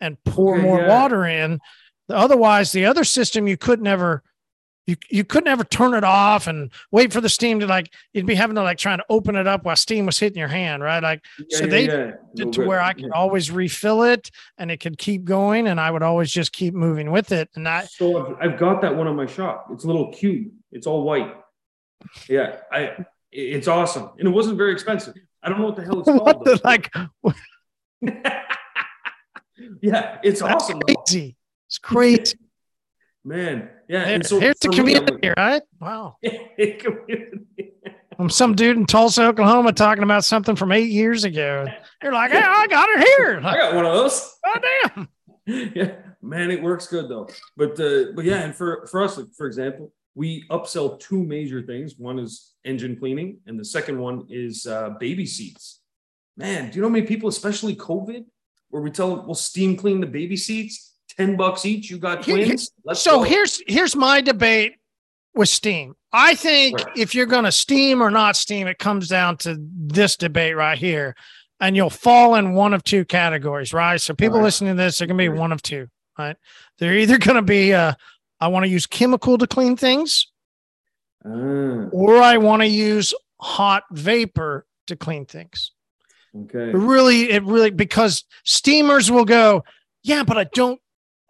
[0.01, 0.89] and pour Okay, more yeah.
[0.89, 1.61] water in.
[2.09, 4.23] Otherwise, the other system you could never
[4.87, 8.27] you you couldn't ever turn it off and wait for the steam to like you'd
[8.27, 10.83] be having to like trying to open it up while steam was hitting your hand,
[10.83, 11.03] right?
[11.03, 12.11] Like Yeah, so yeah, they yeah.
[12.35, 15.91] did to where I could always refill it and it could keep going and I
[15.91, 17.49] would always just keep moving with it.
[17.55, 19.69] And I So I've, I've got that one on my shop.
[19.73, 20.53] It's a little cube.
[20.73, 21.35] It's all white.
[22.29, 23.07] Yeah, I.
[23.37, 25.15] It's awesome, and it wasn't very expensive.
[25.43, 26.45] I don't know what the hell it's called.
[26.45, 26.93] the like
[29.83, 30.95] yeah, it's that's awesome, though.
[30.95, 31.37] crazy.
[31.69, 32.37] It's crazy.
[33.25, 33.71] Man.
[33.89, 35.63] Yeah, There- and so here's the for me, community, right?
[35.81, 36.17] Wow.
[36.23, 37.73] community.
[38.19, 41.67] I'm some dude in Tulsa, Oklahoma, talking about something from eight years ago.
[42.03, 43.41] You're like, hey, I got it here.
[43.45, 44.37] I got one of those.
[44.47, 44.59] oh,
[44.95, 45.09] damn.
[45.75, 47.29] yeah, man, it works good though.
[47.57, 51.63] But uh, but yeah, and for for us, like, for example, we upsell two major
[51.63, 51.97] things.
[51.99, 55.81] One is engine cleaning, and the second one is uh, baby seats.
[56.37, 58.25] Man, do you know how many people, especially COVID,
[58.71, 61.91] where we tell them we'll steam clean the baby seats, ten bucks each.
[61.91, 62.71] You got twins.
[62.85, 63.23] Let's So go.
[63.23, 64.77] here's here's my debate
[65.35, 65.95] with steam.
[66.13, 66.97] I think Right.
[66.97, 70.79] if you're going to steam or not steam, it comes down to this debate right
[70.79, 71.17] here,
[71.61, 74.01] and you'll fall in one of two categories, right?
[74.01, 74.45] So people Right.
[74.45, 75.39] listening to this are going to be Right.
[75.39, 76.37] one of two, right?
[76.79, 77.95] They're either going to be, uh,
[78.41, 80.29] I want to use chemical to clean things,
[81.25, 85.73] Ah, or I want to use hot vapor to clean things.
[86.45, 86.71] okay.
[86.71, 89.65] It really, it really, because steamers will go,
[90.05, 90.81] yeah, but I don't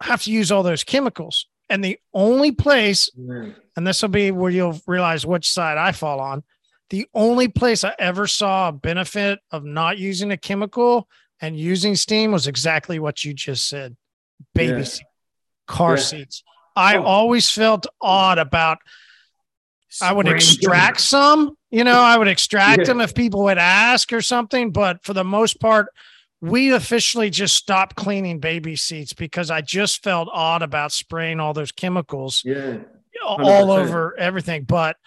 [0.01, 1.47] have to use all those chemicals.
[1.69, 3.49] And the only place, Yeah.
[3.75, 6.43] and this will be where you'll realize which side I fall on,
[6.91, 11.09] the only place I ever saw a benefit of not using a chemical
[11.41, 13.95] and using steam was exactly what you just said
[14.53, 14.83] baby Yeah.
[14.83, 15.05] seat,
[15.65, 16.03] car Yeah.
[16.03, 16.43] seats.
[16.75, 17.03] I Oh.
[17.03, 18.77] always felt odd about
[20.01, 22.85] I would extract some, you know, I would extract Yeah.
[22.85, 24.71] them if people would ask or something.
[24.71, 25.87] But for the most part,
[26.49, 31.53] we officially just stopped cleaning baby seats because I just felt odd about spraying all
[31.53, 32.77] those chemicals Yeah.
[33.25, 33.69] all 100%.
[33.87, 34.63] over everything.
[34.63, 34.97] But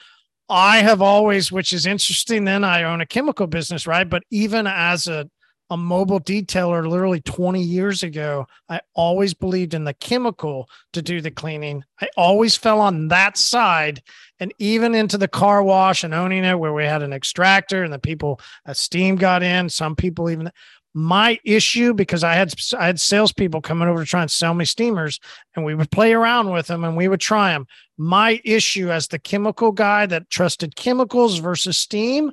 [0.48, 4.08] I have always, which is interesting, then I own a chemical business, right?
[4.08, 5.28] But even as a
[5.70, 11.20] a mobile detailer literally 20 years ago, I always believed in the chemical to do
[11.20, 11.84] the cleaning.
[12.00, 14.00] I always fell on that side
[14.40, 17.92] and even into the car wash and owning it where we had an extractor and
[17.92, 20.50] the people a steam got in, some people even
[20.98, 24.64] my issue because I had I had salespeople coming over to try and sell me
[24.64, 25.20] steamers
[25.54, 27.66] and we would play around with them and we would try them.
[27.96, 32.32] My issue as the chemical guy that trusted chemicals versus steam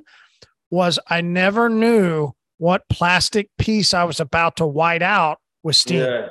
[0.68, 6.00] was I never knew what plastic piece I was about to white out with steam
[6.00, 6.28] Yeah.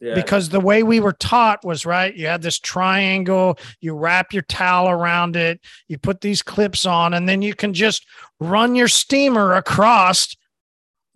[0.00, 0.14] Yeah.
[0.14, 2.16] because the way we were taught was right.
[2.16, 7.12] You had this triangle, you wrap your towel around it, you put these clips on,
[7.12, 8.06] and then you can just
[8.40, 10.34] run your steamer across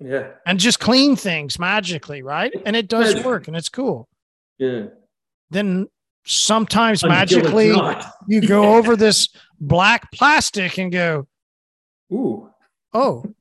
[0.07, 0.29] yeah.
[0.47, 2.53] and just clean things magically, right?
[2.67, 3.27] And it does Magic.
[3.27, 4.09] work and it's cool.
[4.59, 4.87] Yeah.
[5.51, 5.89] Then
[6.25, 7.75] sometimes Until magically
[8.29, 9.29] you go over this
[9.61, 11.27] black plastic and go,
[12.13, 12.51] Ooh.
[12.93, 13.25] oh.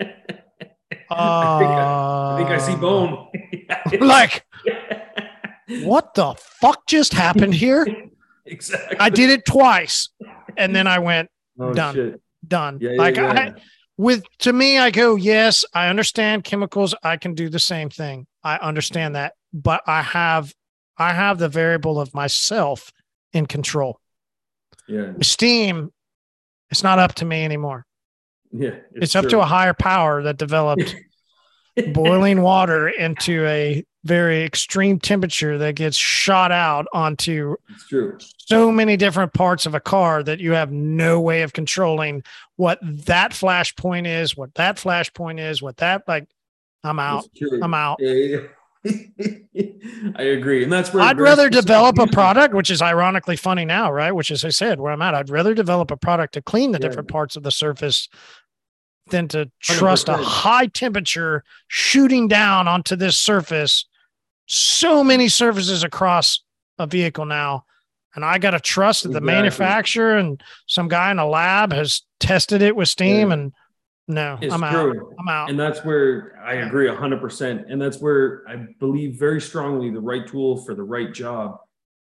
[0.00, 3.28] I think I, I think I see uh, bone.
[4.00, 4.44] Like,
[5.82, 7.86] what the fuck just happened here?
[8.44, 8.98] exactly.
[8.98, 10.08] I did it twice.
[10.56, 11.94] And then I went, Oh, done.
[11.94, 12.20] shit.
[12.46, 12.78] done.
[12.80, 13.32] Yeah, yeah, like yeah.
[13.32, 13.60] I
[13.98, 16.94] with to me, I go, yes, I understand chemicals.
[17.02, 18.26] I can do the same thing.
[18.42, 20.54] I understand that, but I have
[20.96, 22.90] I have the variable of myself
[23.32, 24.00] in control.
[24.86, 25.12] yeah.
[25.20, 25.92] Steam,
[26.70, 27.84] it's not up to me anymore.
[28.50, 28.76] Yeah.
[28.92, 30.96] It's, up to a higher power that developed.
[31.92, 37.56] boiling water into a very extreme temperature that gets shot out onto
[37.88, 38.16] true.
[38.38, 42.22] so many different parts of a car that you have no way of controlling
[42.56, 46.26] what that flash point is, what that flash point is, what that like.
[46.84, 47.26] I'm out.
[47.60, 47.98] I'm out.
[48.00, 48.38] Yeah, yeah.
[50.16, 53.90] I agree, and that's where I'd rather develop a product, which is ironically funny now,
[53.90, 54.12] right?
[54.12, 56.78] Which, as I said, where I'm at, I'd rather develop a product to clean the
[56.80, 56.88] Yeah.
[56.88, 58.08] different parts of the surface
[59.10, 60.22] than to trust a 100%.
[60.24, 63.86] high temperature shooting down onto this surface.
[64.46, 66.42] So many surfaces across
[66.78, 67.64] a vehicle now.
[68.14, 69.34] And I got to trust that the Exactly.
[69.34, 73.28] manufacturer and some guy in a lab has tested it with steam.
[73.28, 73.34] Yeah.
[73.34, 73.52] And
[74.08, 74.96] no, It's I'm out.
[75.18, 75.50] I'm out.
[75.50, 77.66] And that's where I agree hundred percent.
[77.70, 81.58] And that's where I believe very strongly the right tool for the right job.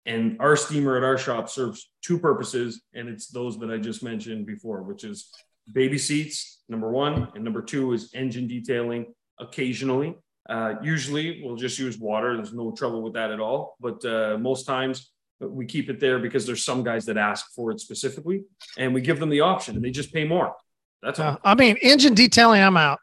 [0.07, 4.05] And our steamer at our shop serves two purposes, and it's those that I just
[4.05, 5.29] mentioned before, which is
[5.70, 10.16] baby seats, number one, and number two is engine detailing occasionally.
[10.48, 12.37] Uh, usually we'll just use water.
[12.37, 13.76] There's no trouble with that at all.
[13.81, 17.70] But uh, most times we keep it there because there's some guys that ask for
[17.72, 18.44] it specifically,
[18.79, 20.55] and we give them the option, and they just pay more.
[21.02, 21.33] That's all.
[21.35, 23.00] Uh, I mean, engine detailing, I'm out.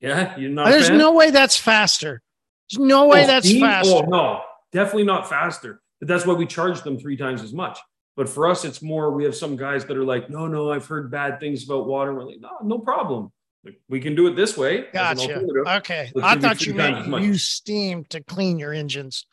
[0.00, 0.66] Yeah, you're not.
[0.68, 2.22] There's no way that's faster.
[2.70, 3.94] There's no way Oh, that's faster.
[3.94, 4.40] Oh no,
[4.72, 5.80] definitely not faster.
[6.00, 7.78] But that's why we charge them three times as much.
[8.16, 9.10] But for us, it's more.
[9.12, 12.14] We have some guys that are like, no, no, I've heard bad things about water.
[12.14, 13.30] We're like, no, no problem.
[13.62, 14.86] Like, we can do it this way.
[14.92, 15.42] Gotcha.
[15.78, 16.10] Okay.
[16.14, 19.26] Let's I thought you meant use steam to clean your engines.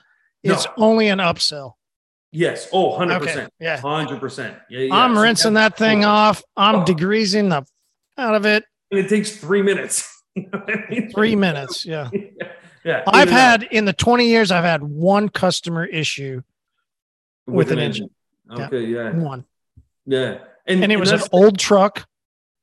[0.43, 0.53] No.
[0.53, 1.73] It's only an upsell.
[2.33, 2.67] Yes.
[2.73, 3.25] Oh, 100 Okay.
[3.25, 3.53] percent.
[3.59, 3.79] Yeah.
[3.79, 4.57] Hundred percent.
[4.69, 4.95] Yeah, yeah.
[4.95, 6.43] I'm So rinsing that thing off.
[6.57, 6.83] I'm Oh.
[6.83, 7.63] degreasing the
[8.21, 8.65] out of it.
[8.91, 10.09] And it takes three minutes.
[10.35, 11.11] You know what I mean?
[11.11, 11.85] Three minutes.
[11.85, 12.09] Yeah.
[12.83, 13.03] yeah.
[13.05, 16.41] I've had in the 20 years, I've had one customer issue.
[17.45, 18.07] with an engine.
[18.07, 18.12] Yeah.
[18.51, 18.85] Okay.
[18.85, 19.11] Yeah.
[19.11, 19.45] One.
[20.05, 20.39] Yeah.
[20.67, 22.05] And and it was an old truck.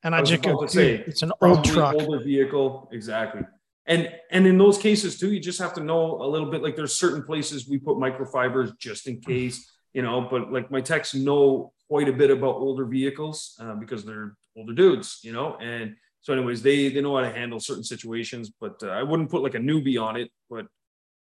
[0.02, 1.94] And I, I just go, to say, it's an old truck.
[1.94, 3.42] older vehicle exactly
[3.86, 6.76] and and in those cases too you just have to know a little bit like
[6.76, 11.14] there's certain places we put microfibers just in case you know but like my techs
[11.14, 15.96] know quite a bit about older vehicles uh, because they're older dudes you know and
[16.22, 19.42] so anyways they they know how to handle certain situations but uh, i wouldn't put
[19.42, 20.66] like a newbie on it but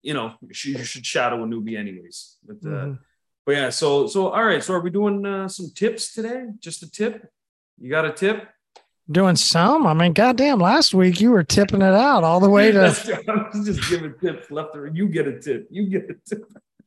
[0.02, 2.98] you know you should, shadow a newbie anyways but uh, Mhm.
[3.50, 6.84] But yeah so so all right so are we doing uh, some tips today just
[6.84, 7.28] a tip
[7.78, 8.48] you got a tip
[9.10, 9.88] Doing some.
[9.88, 12.78] I mean, goddamn, last week you were tipping it out all the way to.
[12.80, 15.66] I was just giving tips left or you get a tip.
[15.68, 16.44] You get a tip.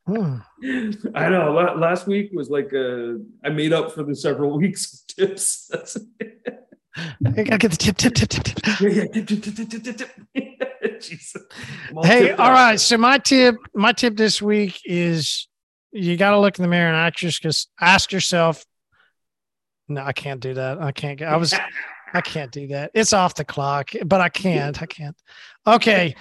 [0.08, 0.38] Hmm.
[1.16, 1.52] I know.
[1.76, 5.70] Last week was like uh, I made up for the several weeks of tips.
[6.96, 8.80] I gotta get the tip, tip, tip, tip, tip.
[8.80, 9.06] yeah, yeah.
[9.08, 11.02] Tip, tip, tip, tip, tip, tip.
[11.02, 11.44] Jesus.
[11.94, 12.54] All Hey, all out.
[12.54, 12.80] right.
[12.80, 15.50] So my tip, my tip this week is
[15.94, 18.66] you got to look in the mirror and ask, yours- ask yourself.
[19.88, 20.82] No, I can't do that.
[20.82, 21.20] I can't.
[21.20, 21.54] get- I was.
[22.14, 22.92] I can't do that.
[22.94, 24.80] It's off the clock, but I can't.
[24.82, 25.16] I can't.
[25.66, 26.16] Okay.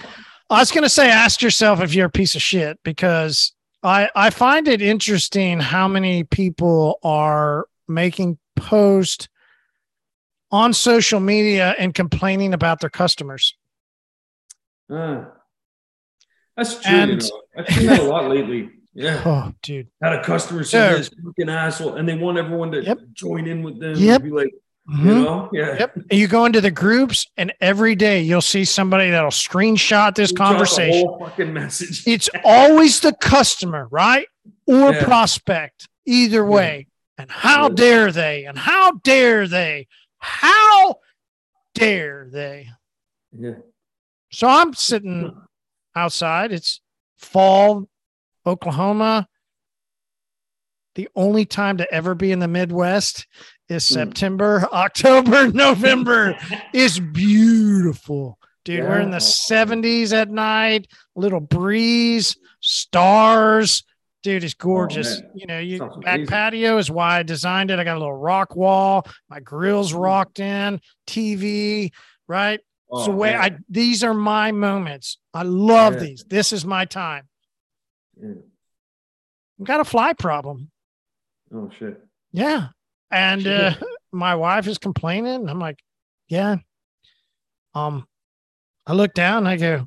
[0.48, 4.08] I was going to say, ask yourself if you're a piece of shit because I,
[4.14, 9.28] I find it interesting how many people are making posts
[10.50, 13.54] on social media and complaining about their customers.
[14.92, 15.24] Uh,
[16.56, 16.98] that's true.
[16.98, 17.42] you know.
[17.56, 18.70] I've seen that a lot lately.
[18.94, 19.22] Yeah.
[19.24, 19.88] Oh, dude.
[20.02, 22.98] Had a customer say this fucking asshole, and they want everyone to Yep.
[23.14, 23.96] join in with them.
[23.96, 24.22] Yep.
[24.22, 24.55] Be like,
[24.88, 25.05] Mhm.
[25.05, 25.76] you know, yeah.
[25.78, 25.96] Yep.
[26.11, 30.33] And you go into the groups, and every day you'll see somebody that'll screenshot this
[30.33, 31.09] conversation.
[31.20, 32.07] fucking message.
[32.07, 34.26] It's always the customer, right?
[34.66, 35.05] Or Yeah.
[35.05, 36.88] prospect, either way.
[37.16, 37.74] And how Yeah.
[37.74, 38.44] dare they?
[38.44, 39.87] And how dare they?
[40.18, 40.96] How
[41.74, 42.68] dare they?
[43.38, 43.55] Yeah.
[44.33, 45.35] So I'm sitting
[45.94, 46.52] outside.
[46.52, 46.81] It's
[47.18, 47.88] fall,
[48.46, 49.28] Oklahoma.
[50.94, 53.26] The only time to ever be in the Midwest
[53.68, 53.94] is Hmm.
[53.94, 56.37] September, October, November
[56.74, 58.38] is beautiful.
[58.64, 63.83] Dude, we're in the 70s at night, little breeze, stars.
[64.22, 65.20] Dude, it's gorgeous.
[65.20, 65.31] man.
[65.35, 66.26] you know, you Sounds back amazing.
[66.28, 67.81] patio is why I designed it.
[67.81, 71.90] I got a little rock wall, my grill's rocked in, TV,
[72.28, 72.61] right?
[72.88, 73.40] Oh, so man.
[73.40, 75.18] I these are my moments.
[75.35, 76.00] I love Yeah.
[76.00, 76.24] these.
[76.28, 77.24] This is my time.
[78.22, 78.35] Yeah.
[79.61, 80.70] I've got a fly problem.
[81.54, 82.00] Oh shit.
[82.32, 82.68] Yeah.
[83.11, 83.74] And uh,
[84.12, 85.48] my wife is complaining.
[85.48, 85.80] I'm like,
[86.28, 86.56] yeah.
[87.74, 88.06] Um,
[88.87, 89.87] I look down I go,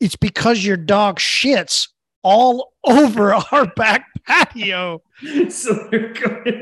[0.00, 1.88] it's because your dog shits
[2.22, 5.02] all over our back patio.
[5.48, 5.90] so.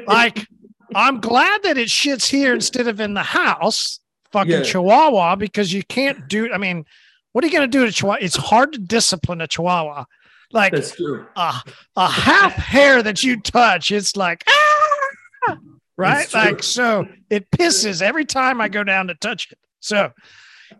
[0.06, 0.46] Like,
[0.94, 4.00] I'm glad that it shits here instead of in the house,
[4.32, 4.62] fucking Yeah.
[4.62, 6.52] Chihuahua, because you can't do.
[6.52, 6.84] I mean,
[7.32, 8.24] what are you going to do to Chihuahua?
[8.24, 10.04] It's hard to discipline a Chihuahua.
[10.52, 11.26] Like That's true.
[11.36, 11.54] a,
[11.96, 15.58] a half hair that you touch, it's like, ah!
[15.96, 16.32] right?
[16.34, 19.58] Like, so it pisses every time I go down to touch it.
[19.78, 20.12] So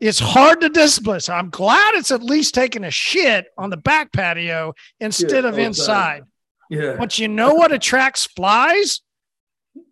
[0.01, 1.21] it's hard to discipline.
[1.21, 5.51] So I'm glad it's at least taking a shit on the back patio instead Yeah,
[5.51, 6.25] of inside.
[6.69, 6.97] Yeah.
[6.99, 9.03] But you know what attracts flies?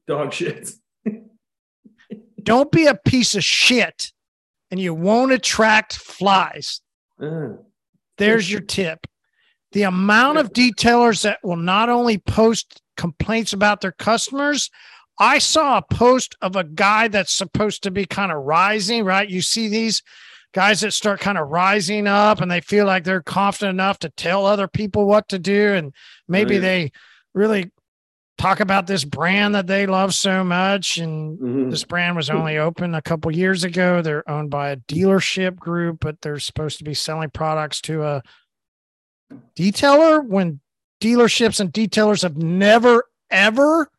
[0.07, 0.71] Dog shit.
[2.42, 4.12] Don't be a piece of shit
[4.70, 6.81] and you won't attract flies.
[7.20, 7.54] Uh,
[8.18, 9.07] There's your tip.
[9.72, 14.70] The amount of detailers that will not only post complaints about their customers.
[15.18, 19.28] I saw a post of a guy that's supposed to be kind of rising, right?
[19.28, 20.02] You see these
[20.52, 24.11] guys that start kind of rising up and they feel like they're confident enough to
[24.11, 25.74] tell other people what to do.
[25.74, 25.92] And
[26.28, 26.61] maybe yeah.
[26.61, 26.92] they
[27.35, 27.70] really
[28.38, 30.98] talk about this brand that they love so much.
[30.98, 31.70] And mhm.
[31.70, 34.01] this brand was only open a couple years ago.
[34.01, 38.22] They're owned by a dealership group, but they're supposed to be selling products to a
[39.57, 40.61] detailer when
[41.03, 43.90] dealerships and detailers have never ever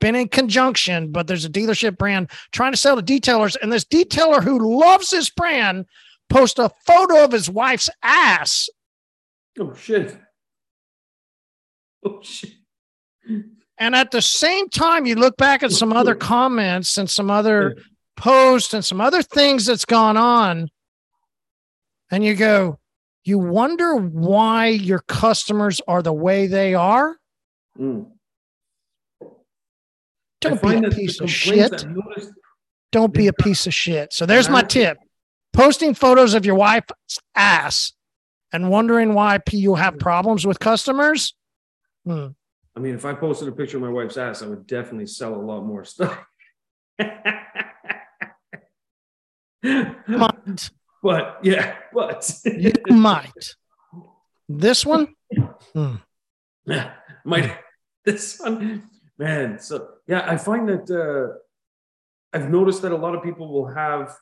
[0.00, 3.84] been in conjunction, but there's a dealership brand trying to sell to detailers, and this
[3.84, 5.86] detailer who loves this brand
[6.28, 8.68] post a photo of his wife's ass.
[9.60, 10.18] Oh shit.
[12.04, 12.50] Oh shit.
[13.78, 17.76] And at the same time, you look back at some other comments and some other
[18.16, 20.68] posts and some other things that's gone on,
[22.10, 22.78] and you go,
[23.24, 27.16] you wonder why your customers are the way they are?
[27.78, 28.10] Mm.
[30.40, 31.84] Don't be a piece of shit.
[32.90, 34.12] Don't be a piece of shit.
[34.12, 34.98] So there's my tip.
[35.52, 37.92] Posting photos of your wife's ass
[38.52, 41.34] and wondering why you have problems with customers.
[42.04, 42.28] Hmm.
[42.76, 45.34] I mean, if I posted a picture of my wife's ass, I would definitely sell
[45.34, 46.24] a lot more stuff.
[50.08, 50.70] Might.
[51.02, 53.54] but yeah, but You might.
[54.48, 55.14] This one,
[55.74, 55.96] Hmm.
[56.66, 56.92] Yeah,
[57.24, 57.56] might
[58.04, 59.58] this one, man.
[59.58, 61.38] So yeah, I find that uh,
[62.36, 64.14] I've noticed that a lot of people will have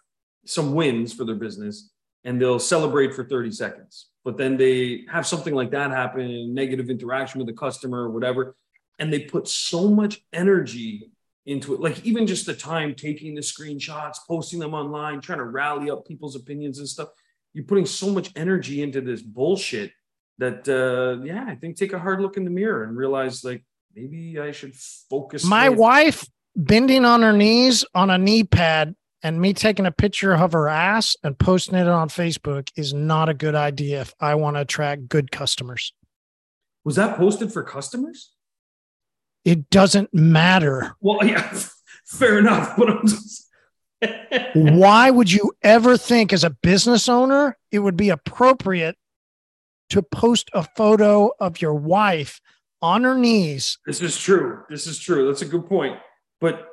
[0.46, 1.90] some wins for their business
[2.24, 6.90] and they'll celebrate for 30 seconds, but then they have something like that happen, negative
[6.90, 8.56] interaction with the customer or whatever,
[8.98, 11.10] and they put so much energy
[11.46, 11.80] into it.
[11.80, 16.06] Like even just the time taking the screenshots, posting them online, trying to rally up
[16.06, 17.08] people's opinions and stuff.
[17.54, 19.92] You're putting so much energy into this bullshit
[20.40, 23.62] that uh yeah i think take a hard look in the mirror and realize like
[23.94, 28.96] maybe i should focus my my- wife bending on her knees on a knee pad
[29.22, 33.28] and me taking a picture of her ass and posting it on Facebook is not
[33.28, 35.92] a good idea if I want to attract good customers.
[36.84, 38.32] was that posted for customers?
[39.44, 40.96] It doesn't matter.
[41.00, 41.58] well yeah
[42.06, 43.46] fair enough but i'm just
[44.54, 48.96] Why would you ever think, as a business owner, it would be appropriate
[49.90, 52.40] to post a photo of your wife
[52.80, 53.78] on her knees?
[53.84, 54.62] This is true.
[54.70, 55.26] This is true.
[55.26, 55.98] That's a good point.
[56.40, 56.66] But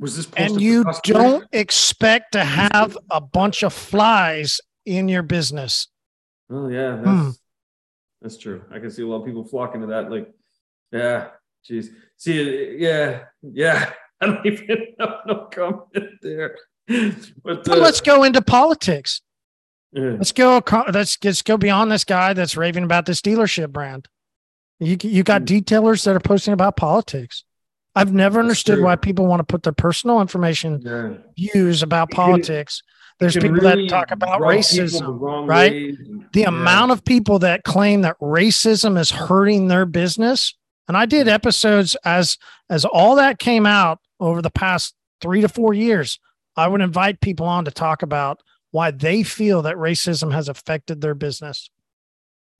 [0.00, 5.88] was this and you don't expect to have a bunch of flies in your business?
[6.50, 7.30] oh yeah that's, Hmm.
[8.22, 10.32] that's true i can see a lot of people flocking to that like
[10.92, 11.28] yeah
[11.68, 16.56] jeez see yeah yeah i don't even have no comment there
[17.44, 19.20] but uh, let's go into politics.
[19.92, 20.12] yeah.
[20.18, 20.62] Let's go.
[20.92, 24.08] Let's let's go beyond this guy that's raving about this dealership brand.
[24.80, 25.46] You you got Hmm.
[25.56, 27.44] detailers that are posting about politics.
[27.98, 31.14] I've never understood why people want to put their personal information yeah.
[31.36, 32.82] views about politics.
[33.18, 35.00] There's people really that talk about racism.
[35.00, 35.72] the right?
[35.72, 36.48] and- The yeah.
[36.48, 40.54] amount of people that claim that racism is hurting their business,
[40.86, 42.38] and I did episodes as
[42.70, 46.20] as all that came out over the past three to four years.
[46.56, 51.00] I would invite people on to talk about why they feel that racism has affected
[51.00, 51.70] their business.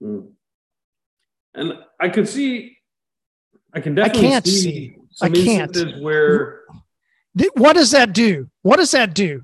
[0.03, 0.33] Mm.
[1.55, 2.79] And I could see,
[3.75, 4.97] I can definitely can't see, see.
[5.21, 5.77] I can't.
[6.01, 6.61] where
[7.55, 8.51] What does that do?
[8.63, 9.43] What does that do?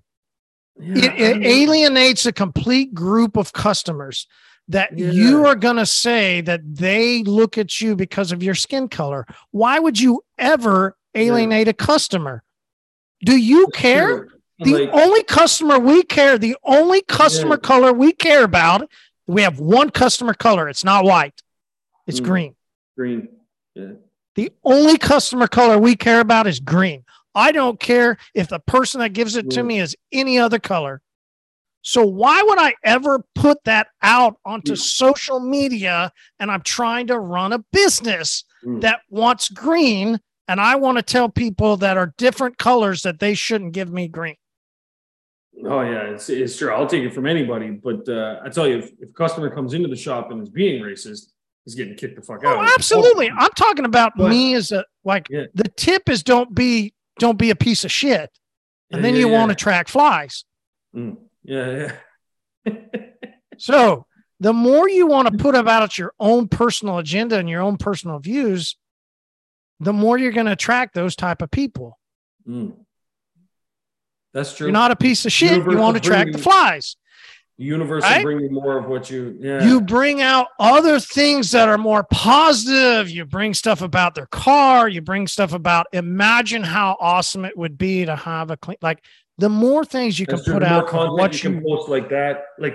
[0.80, 4.26] yeah, it, it alienates a complete group of customers
[4.68, 5.10] that Yeah.
[5.10, 9.26] you are going to say that they look at you because of your skin color.
[9.50, 12.42] Why would you ever alienate a customer?
[13.24, 14.06] Do you It's care?
[14.18, 14.28] true.
[14.60, 17.68] The Like, only customer we care, the only customer Yeah.
[17.68, 18.88] color we care about,
[19.26, 20.68] we have one customer color.
[20.68, 21.42] It's not white,
[22.06, 22.24] it's Mm.
[22.24, 22.56] green.
[22.96, 23.28] green.
[23.74, 23.92] Yeah.
[24.36, 27.04] The only customer color we care about is green.
[27.34, 31.02] I don't care if the person that gives it to me is any other color.
[31.82, 34.76] So why would I ever put that out onto Yeah.
[34.78, 38.80] social media and I'm trying to run a business Mm.
[38.80, 40.18] that wants green
[40.48, 44.08] and I want to tell people that are different colors that they shouldn't give me
[44.08, 44.36] green.
[45.66, 46.72] Oh yeah, it's, it's true.
[46.72, 49.72] I'll take it from anybody, but uh, I tell you, if, if a customer comes
[49.74, 51.32] into the shop and is being racist,
[51.64, 52.56] he's getting kicked the fuck out.
[52.58, 53.30] Oh, absolutely.
[53.30, 55.44] I'm talking about But- me as a like Yeah.
[55.54, 58.30] the tip is don't be don't be a piece of shit.
[58.90, 60.44] And Yeah, then yeah, you won't attract flies.
[60.94, 61.16] Mm.
[61.42, 61.90] Yeah,
[62.66, 62.72] yeah.
[63.58, 64.06] So
[64.40, 68.18] the more you want to put about your own personal agenda and your own personal
[68.18, 68.76] views,
[69.78, 71.98] the more you're going to attract those type of people.
[72.48, 72.74] Mm.
[74.32, 74.66] That's true.
[74.66, 75.64] You're not a piece of shit.
[75.64, 76.96] You won't attract the flies.
[77.58, 78.24] The universe Right?
[78.24, 79.36] will bring you more of what you.
[79.38, 79.64] Yeah.
[79.64, 83.08] You bring out other things that are more positive.
[83.10, 84.88] You bring stuff about their car.
[84.88, 89.04] You bring stuff about imagine how awesome it would be to have a clean, like
[89.38, 92.44] the more things you can put out what you you, can post like that.
[92.58, 92.74] Like,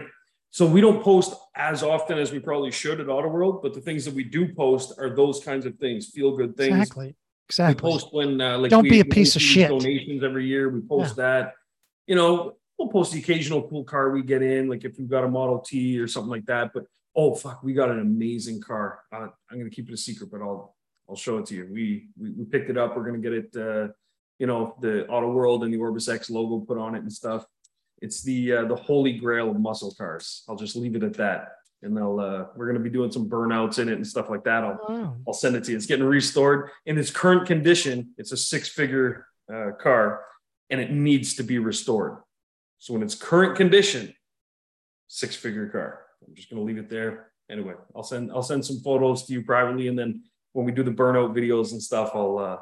[0.52, 3.82] so we don't post as often as we probably should at Auto World, but the
[3.82, 6.72] things that we do post are those kinds of things, feel good things.
[6.78, 7.16] exactly, We
[7.50, 7.82] exactly.
[7.92, 9.70] post when uh, like Don't we- be a piece of shit.
[9.70, 10.70] Donations every year.
[10.70, 11.54] We post that.
[12.08, 15.26] You know, we'll post the occasional cool car we get in, like if we've got
[15.26, 16.72] a Model T or something like that.
[16.74, 19.02] But oh fuck, we got an amazing car.
[19.12, 20.76] Uh, I'm gonna keep it a secret, but I'll
[21.08, 21.68] I'll show it to you.
[21.72, 22.96] We we, we picked it up.
[22.96, 23.56] We're gonna get it.
[23.56, 23.90] Uh,
[24.40, 27.46] you know, the Auto World and the OrbisX logo put on it and stuff.
[28.02, 30.44] It's the uh, the holy grail of muscle cars.
[30.48, 31.50] I'll just leave it at that.
[31.82, 34.64] And they'll uh, we're gonna be doing some burnouts in it and stuff like that.
[34.64, 35.18] I'll Wow.
[35.28, 35.78] I'll send it to you.
[35.78, 38.14] It's getting restored in its current condition.
[38.18, 40.24] It's a six-figure uh, car,
[40.70, 42.18] and it needs to be restored.
[42.80, 44.14] So in its current condition,
[45.08, 46.02] six-figure car.
[46.26, 47.32] I'm just going to leave it there.
[47.50, 50.24] Anyway, I'll send I'll send some photos to you privately, and then
[50.54, 52.58] when we do the burnout videos and stuff, I'll uh,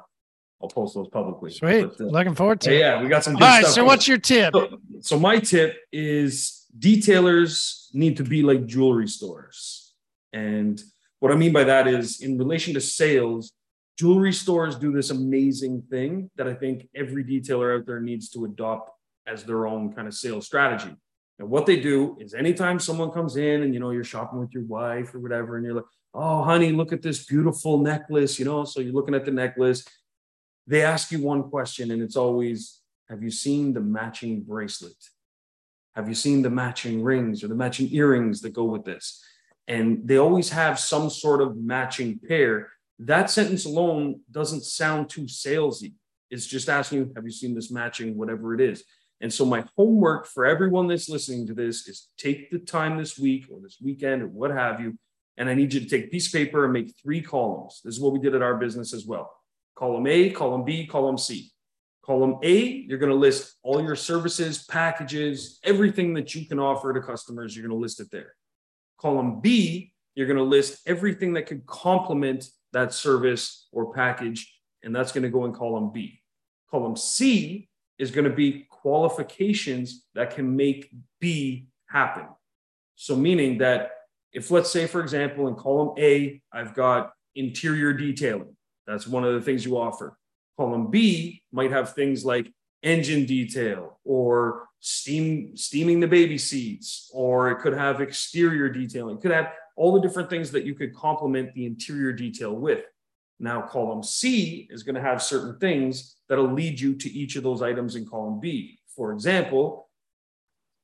[0.62, 1.52] I'll post those publicly.
[1.52, 1.90] Sweet.
[1.98, 2.80] But, uh, Looking forward to it.
[2.80, 3.36] yeah, we got some.
[3.36, 3.66] All right.
[3.66, 4.54] So, what's your tip?
[4.54, 9.94] So, so my tip is detailers need to be like jewelry stores.
[10.32, 10.82] And
[11.20, 13.52] what I mean by that is in relation to sales,
[13.98, 18.46] jewelry stores do this amazing thing that I think every detailer out there needs to
[18.46, 18.92] adopt
[19.28, 20.96] as their own kind of sales strategy.
[21.40, 24.54] And what they do is anytime someone comes in and you know you're shopping with
[24.54, 28.46] your wife or whatever, and you're like, oh honey, look at this beautiful necklace, you
[28.46, 28.64] know.
[28.64, 29.86] So you're looking at the necklace.
[30.66, 34.98] They ask you one question, and it's always, have you seen the matching bracelet?
[35.96, 39.24] Have you seen the matching rings or the matching earrings that go with this?
[39.68, 42.70] And they always have some sort of matching pair.
[43.00, 45.94] That sentence alone doesn't sound too salesy.
[46.30, 48.84] It's just asking you, have you seen this matching, whatever it is?
[49.20, 53.18] And so, my homework for everyone that's listening to this is take the time this
[53.18, 54.98] week or this weekend or what have you.
[55.38, 57.82] And I need you to take piece of paper and make three columns.
[57.84, 59.32] This is what we did at our business as well
[59.78, 61.52] column A, column B, column C.
[62.04, 62.58] Column A,
[62.88, 67.56] you're going to list all your services, packages, everything that you can offer to customers.
[67.56, 68.34] You're going to list it there.
[68.98, 74.52] Column B, you're going to list everything that could complement that service or package,
[74.84, 76.22] and that's going to go in column B.
[76.72, 77.68] Column C
[78.00, 82.26] is going to be qualifications that can make B happen.
[82.96, 83.92] So, meaning that
[84.32, 89.34] if, let's say, for example, in column A, I've got interior detailing, that's one of
[89.34, 90.18] the things you offer.
[90.58, 92.50] Column B might have things like
[92.82, 99.18] engine detail or steam steaming the baby seats, or it could have exterior detailing.
[99.18, 102.86] It could have all the different things that you could complement the interior detail with.
[103.38, 107.44] Now, column C is going to have certain things that'll lead you to each of
[107.44, 108.77] those items in column B.
[108.98, 109.90] For example,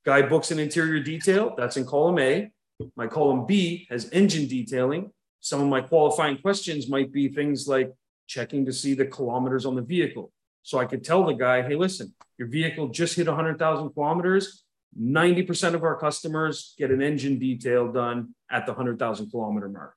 [0.05, 2.51] guy books an interior detail, that's in column A.
[2.95, 5.11] My column B has engine detailing.
[5.41, 7.91] Some of my qualifying questions might be things like
[8.27, 10.31] checking to see the kilometers on the vehicle.
[10.61, 14.63] So I could tell the guy, hey, listen, your vehicle just hit 100,000 kilometers.
[14.97, 19.95] 90% of our customers get an engine detail done at the 100,000 kilometer mark.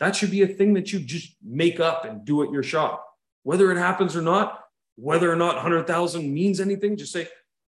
[0.00, 3.06] That should be a thing that you just make up and do at your shop.
[3.42, 4.60] Whether it happens or not,
[4.96, 7.26] whether or not 100,000 means anything, just say,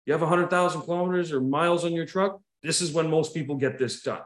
[0.05, 2.39] you have 100,000 kilometers or miles on your truck.
[2.61, 4.21] This is when most people get this done.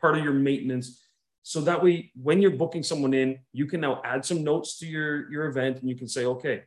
[0.00, 1.02] Part of your maintenance.
[1.42, 4.86] So that way, when you're booking someone in, you can now add some notes to
[4.86, 6.62] your, your event and you can say, okay,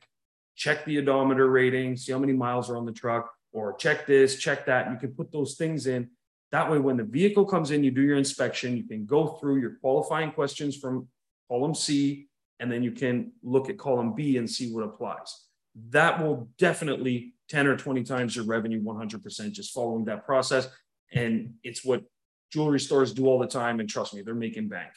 [0.56, 4.38] check the odometer rating, see how many miles are on the truck, or check this,
[4.38, 4.92] check that.
[4.92, 6.10] You can put those things in.
[6.52, 9.62] That way, when the vehicle comes in, you do your inspection, you can go through
[9.62, 11.08] your qualifying questions from
[11.50, 12.28] column C,
[12.60, 15.46] and then you can look at column B and see what applies.
[15.90, 20.70] That will definitely 10 or 20 times your revenue 100% just following that process.
[21.14, 22.04] And it's what
[22.50, 23.82] jewelry stores do all the time.
[23.82, 24.92] And trust me, they're making bank.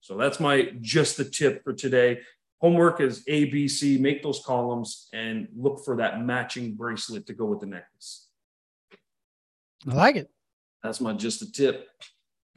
[0.00, 2.18] So that's my just the tip for today.
[2.60, 7.32] Homework is A, B, C, make those columns and look for that matching bracelet to
[7.32, 8.26] go with the necklace.
[9.88, 10.28] I like it.
[10.82, 11.88] That's my just a tip.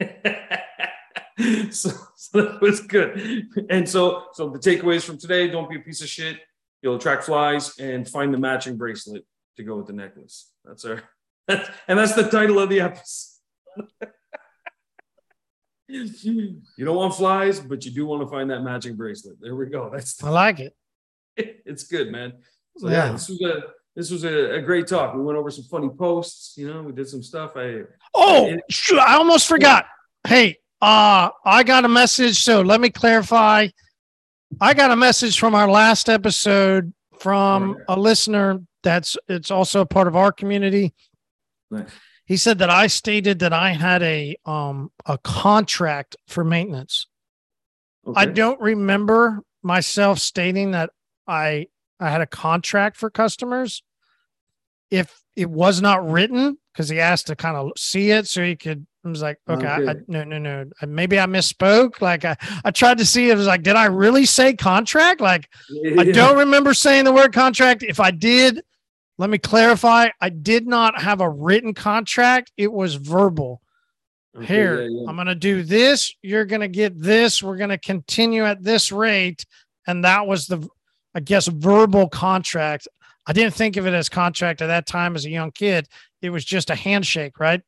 [1.70, 3.46] so, so that was good.
[3.70, 6.38] And so, so the takeaways from today: don't be a piece of shit.
[6.82, 9.24] You'll attract flies and find the matching bracelet
[9.56, 10.50] to go with the necklace.
[10.64, 11.02] That's our,
[11.48, 13.30] and that's the title of the episode.
[15.88, 19.36] you don't want flies, but you do want to find that matching bracelet.
[19.40, 19.90] There we go.
[19.92, 20.74] That's I like it.
[21.36, 22.34] it's good, man.
[22.78, 23.12] So yeah, Yeah.
[23.12, 23.62] this was a
[23.96, 25.14] this was a, a great talk.
[25.14, 26.54] We went over some funny posts.
[26.56, 27.52] You know, we did some stuff.
[27.56, 27.82] I
[28.12, 29.86] Oh, it- shoot, I almost forgot.
[30.26, 32.42] Hey, uh, I got a message.
[32.42, 33.68] So let me clarify.
[34.60, 39.86] I got a message from our last episode from a listener that's it's also a
[39.86, 40.94] part of our community.
[42.26, 47.06] He said that I stated that I had a um a contract for maintenance.
[48.14, 50.90] I don't remember myself stating that
[51.26, 51.66] I
[51.98, 53.82] I had a contract for customers.
[54.90, 58.56] If it was not written, because he asked to kind of see it, so he
[58.56, 58.86] could.
[59.04, 60.64] I was like, okay, I, I, no, no, no.
[60.86, 62.00] Maybe I misspoke.
[62.00, 63.28] Like I, I tried to see.
[63.28, 65.20] It was like, did I really say contract?
[65.20, 65.50] Like
[65.98, 67.82] I don't remember saying the word contract.
[67.82, 68.62] If I did,
[69.18, 70.08] let me clarify.
[70.20, 72.52] I did not have a written contract.
[72.56, 73.60] It was verbal.
[74.36, 75.08] Okay, here yeah, yeah.
[75.08, 76.12] i'm going to do this.
[76.20, 77.40] You're going to get this.
[77.40, 79.46] We're going to continue at this rate.
[79.86, 80.66] And that was the
[81.14, 82.88] i guess verbal contract.
[83.26, 85.86] I didn't think of it as contract at that time as a young kid.
[86.20, 87.62] It was just a handshake right?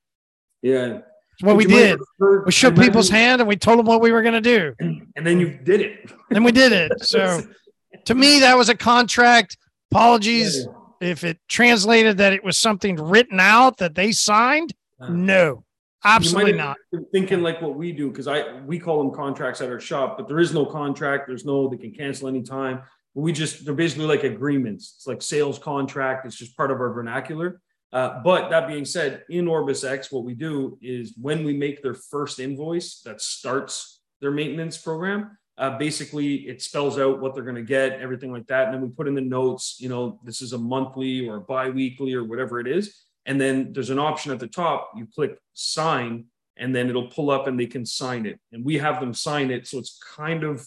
[0.62, 1.00] Yeah.
[1.34, 2.00] It's what we did.
[2.18, 4.74] we shook people's hand and we told them what we were going to do.
[4.80, 6.10] And then you did it.
[6.30, 6.92] and we did it.
[7.02, 7.42] So
[8.06, 9.56] to me that was a contract.
[9.92, 10.66] Apologies
[11.00, 15.08] if it translated that it was something written out that they signed Yeah.
[15.10, 15.64] no
[16.04, 19.68] absolutely not been thinking like what we do because I we call them contracts at
[19.68, 21.26] our shop, but there is no contract.
[21.26, 22.82] There's no they can cancel anytime.
[23.14, 24.94] We just they're basically like agreements.
[24.96, 26.26] It's like sales contract.
[26.26, 27.60] It's just part of our vernacular.
[27.92, 31.94] Uh, but that being said, in OrbisX, what we do is when we make their
[31.94, 37.56] first invoice that starts their maintenance program, uh, basically it spells out what they're going
[37.56, 38.66] to get, everything like that.
[38.66, 42.14] And then we put in the notes, you know, this is a monthly or bi-weekly
[42.14, 43.04] or whatever it is.
[43.24, 44.92] And then there's an option at the top.
[44.96, 46.26] You click sign,
[46.56, 48.38] and then it'll pull up and they can sign it.
[48.52, 49.66] And we have them sign it.
[49.66, 50.60] So it's kind of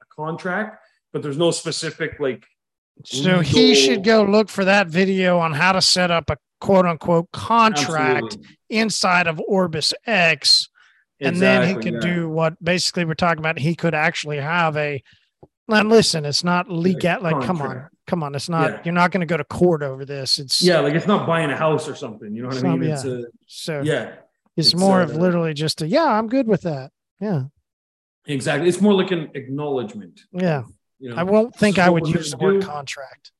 [0.00, 2.46] a contract, but there's no specific like
[3.04, 6.86] So he should go look for that video on how to set up a quote
[6.86, 8.56] unquote contract Absolutely.
[8.70, 10.68] inside of Orbis X.
[11.20, 12.14] And then he could yeah.
[12.14, 13.58] do what basically we're talking about.
[13.58, 15.02] He could actually have a
[15.68, 17.22] now listen, it's not leak legal.
[17.22, 18.34] Like, come on, come on.
[18.34, 18.80] It's not, Yeah.
[18.86, 20.38] you're not going to go to court over this.
[20.38, 22.34] It's Yeah, like it's not buying a house or something.
[22.34, 22.90] You know what I mean?
[22.90, 24.14] It's a so yeah,
[24.56, 26.90] it's, it's, more of uh, literally just a, yeah, I'm good with that.
[27.20, 27.44] Yeah.
[28.26, 28.68] exactly.
[28.68, 30.20] It's more like an acknowledgement.
[30.32, 30.62] Yeah.
[30.98, 31.16] You know?
[31.16, 32.66] I won't think I would use the word do.
[32.66, 33.32] contract.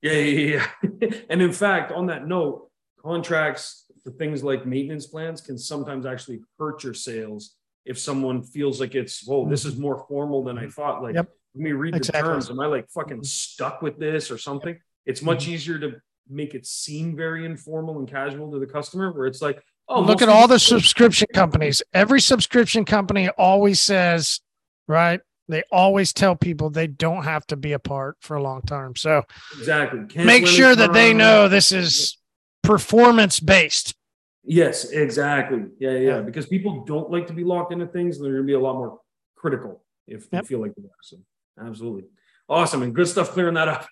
[0.00, 0.66] Yeah, yeah,
[1.00, 1.08] yeah.
[1.30, 2.70] and in fact, on that note,
[3.02, 8.80] contracts for things like maintenance plans can sometimes actually hurt your sales if someone feels
[8.80, 10.70] like it's, whoa, this is more formal than I mm-hmm.
[10.70, 11.02] thought.
[11.02, 11.28] Like, Yep.
[11.54, 12.50] let me read the terms.
[12.50, 13.24] Am I like fucking mm-hmm.
[13.24, 14.78] stuck with this or something?
[15.06, 15.54] It's much mm-hmm.
[15.54, 15.96] easier to
[16.28, 20.22] make it seem very informal and casual to the customer, where it's like, oh, look
[20.22, 21.82] at all the subscription companies.
[21.92, 24.40] Every subscription company always says,
[24.88, 25.20] right?
[25.48, 29.24] They always tell people they don't have to be apart for a long time So
[29.58, 30.00] exactly.
[30.00, 32.16] Cancel make sure that they know this is
[32.64, 33.94] performance based.
[34.42, 35.64] Yes, exactly.
[35.78, 36.20] Yeah, yeah, Yeah.
[36.20, 38.18] Because people don't like to be locked into things.
[38.18, 39.00] They're going to be a lot more
[39.36, 41.02] critical if they feel like they are.
[41.02, 41.18] So,
[41.60, 42.04] absolutely.
[42.48, 42.82] Awesome.
[42.82, 43.86] And good stuff clearing that up.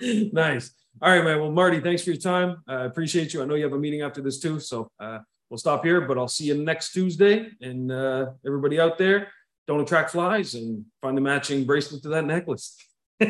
[0.32, 0.72] nice.
[1.00, 1.40] All right, man.
[1.40, 2.62] Well, Marty, thanks for your time.
[2.66, 3.42] I appreciate you.
[3.42, 4.60] I know you have a meeting after this too.
[4.60, 7.48] So, uh, we'll stop here, but I'll see you next Tuesday.
[7.60, 9.28] And uh, everybody out there,
[9.66, 12.76] don't attract flies and find the matching bracelet to that necklace.
[13.22, 13.28] All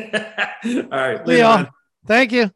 [0.91, 1.25] right.
[1.25, 1.69] Leon,
[2.05, 2.51] Thank you.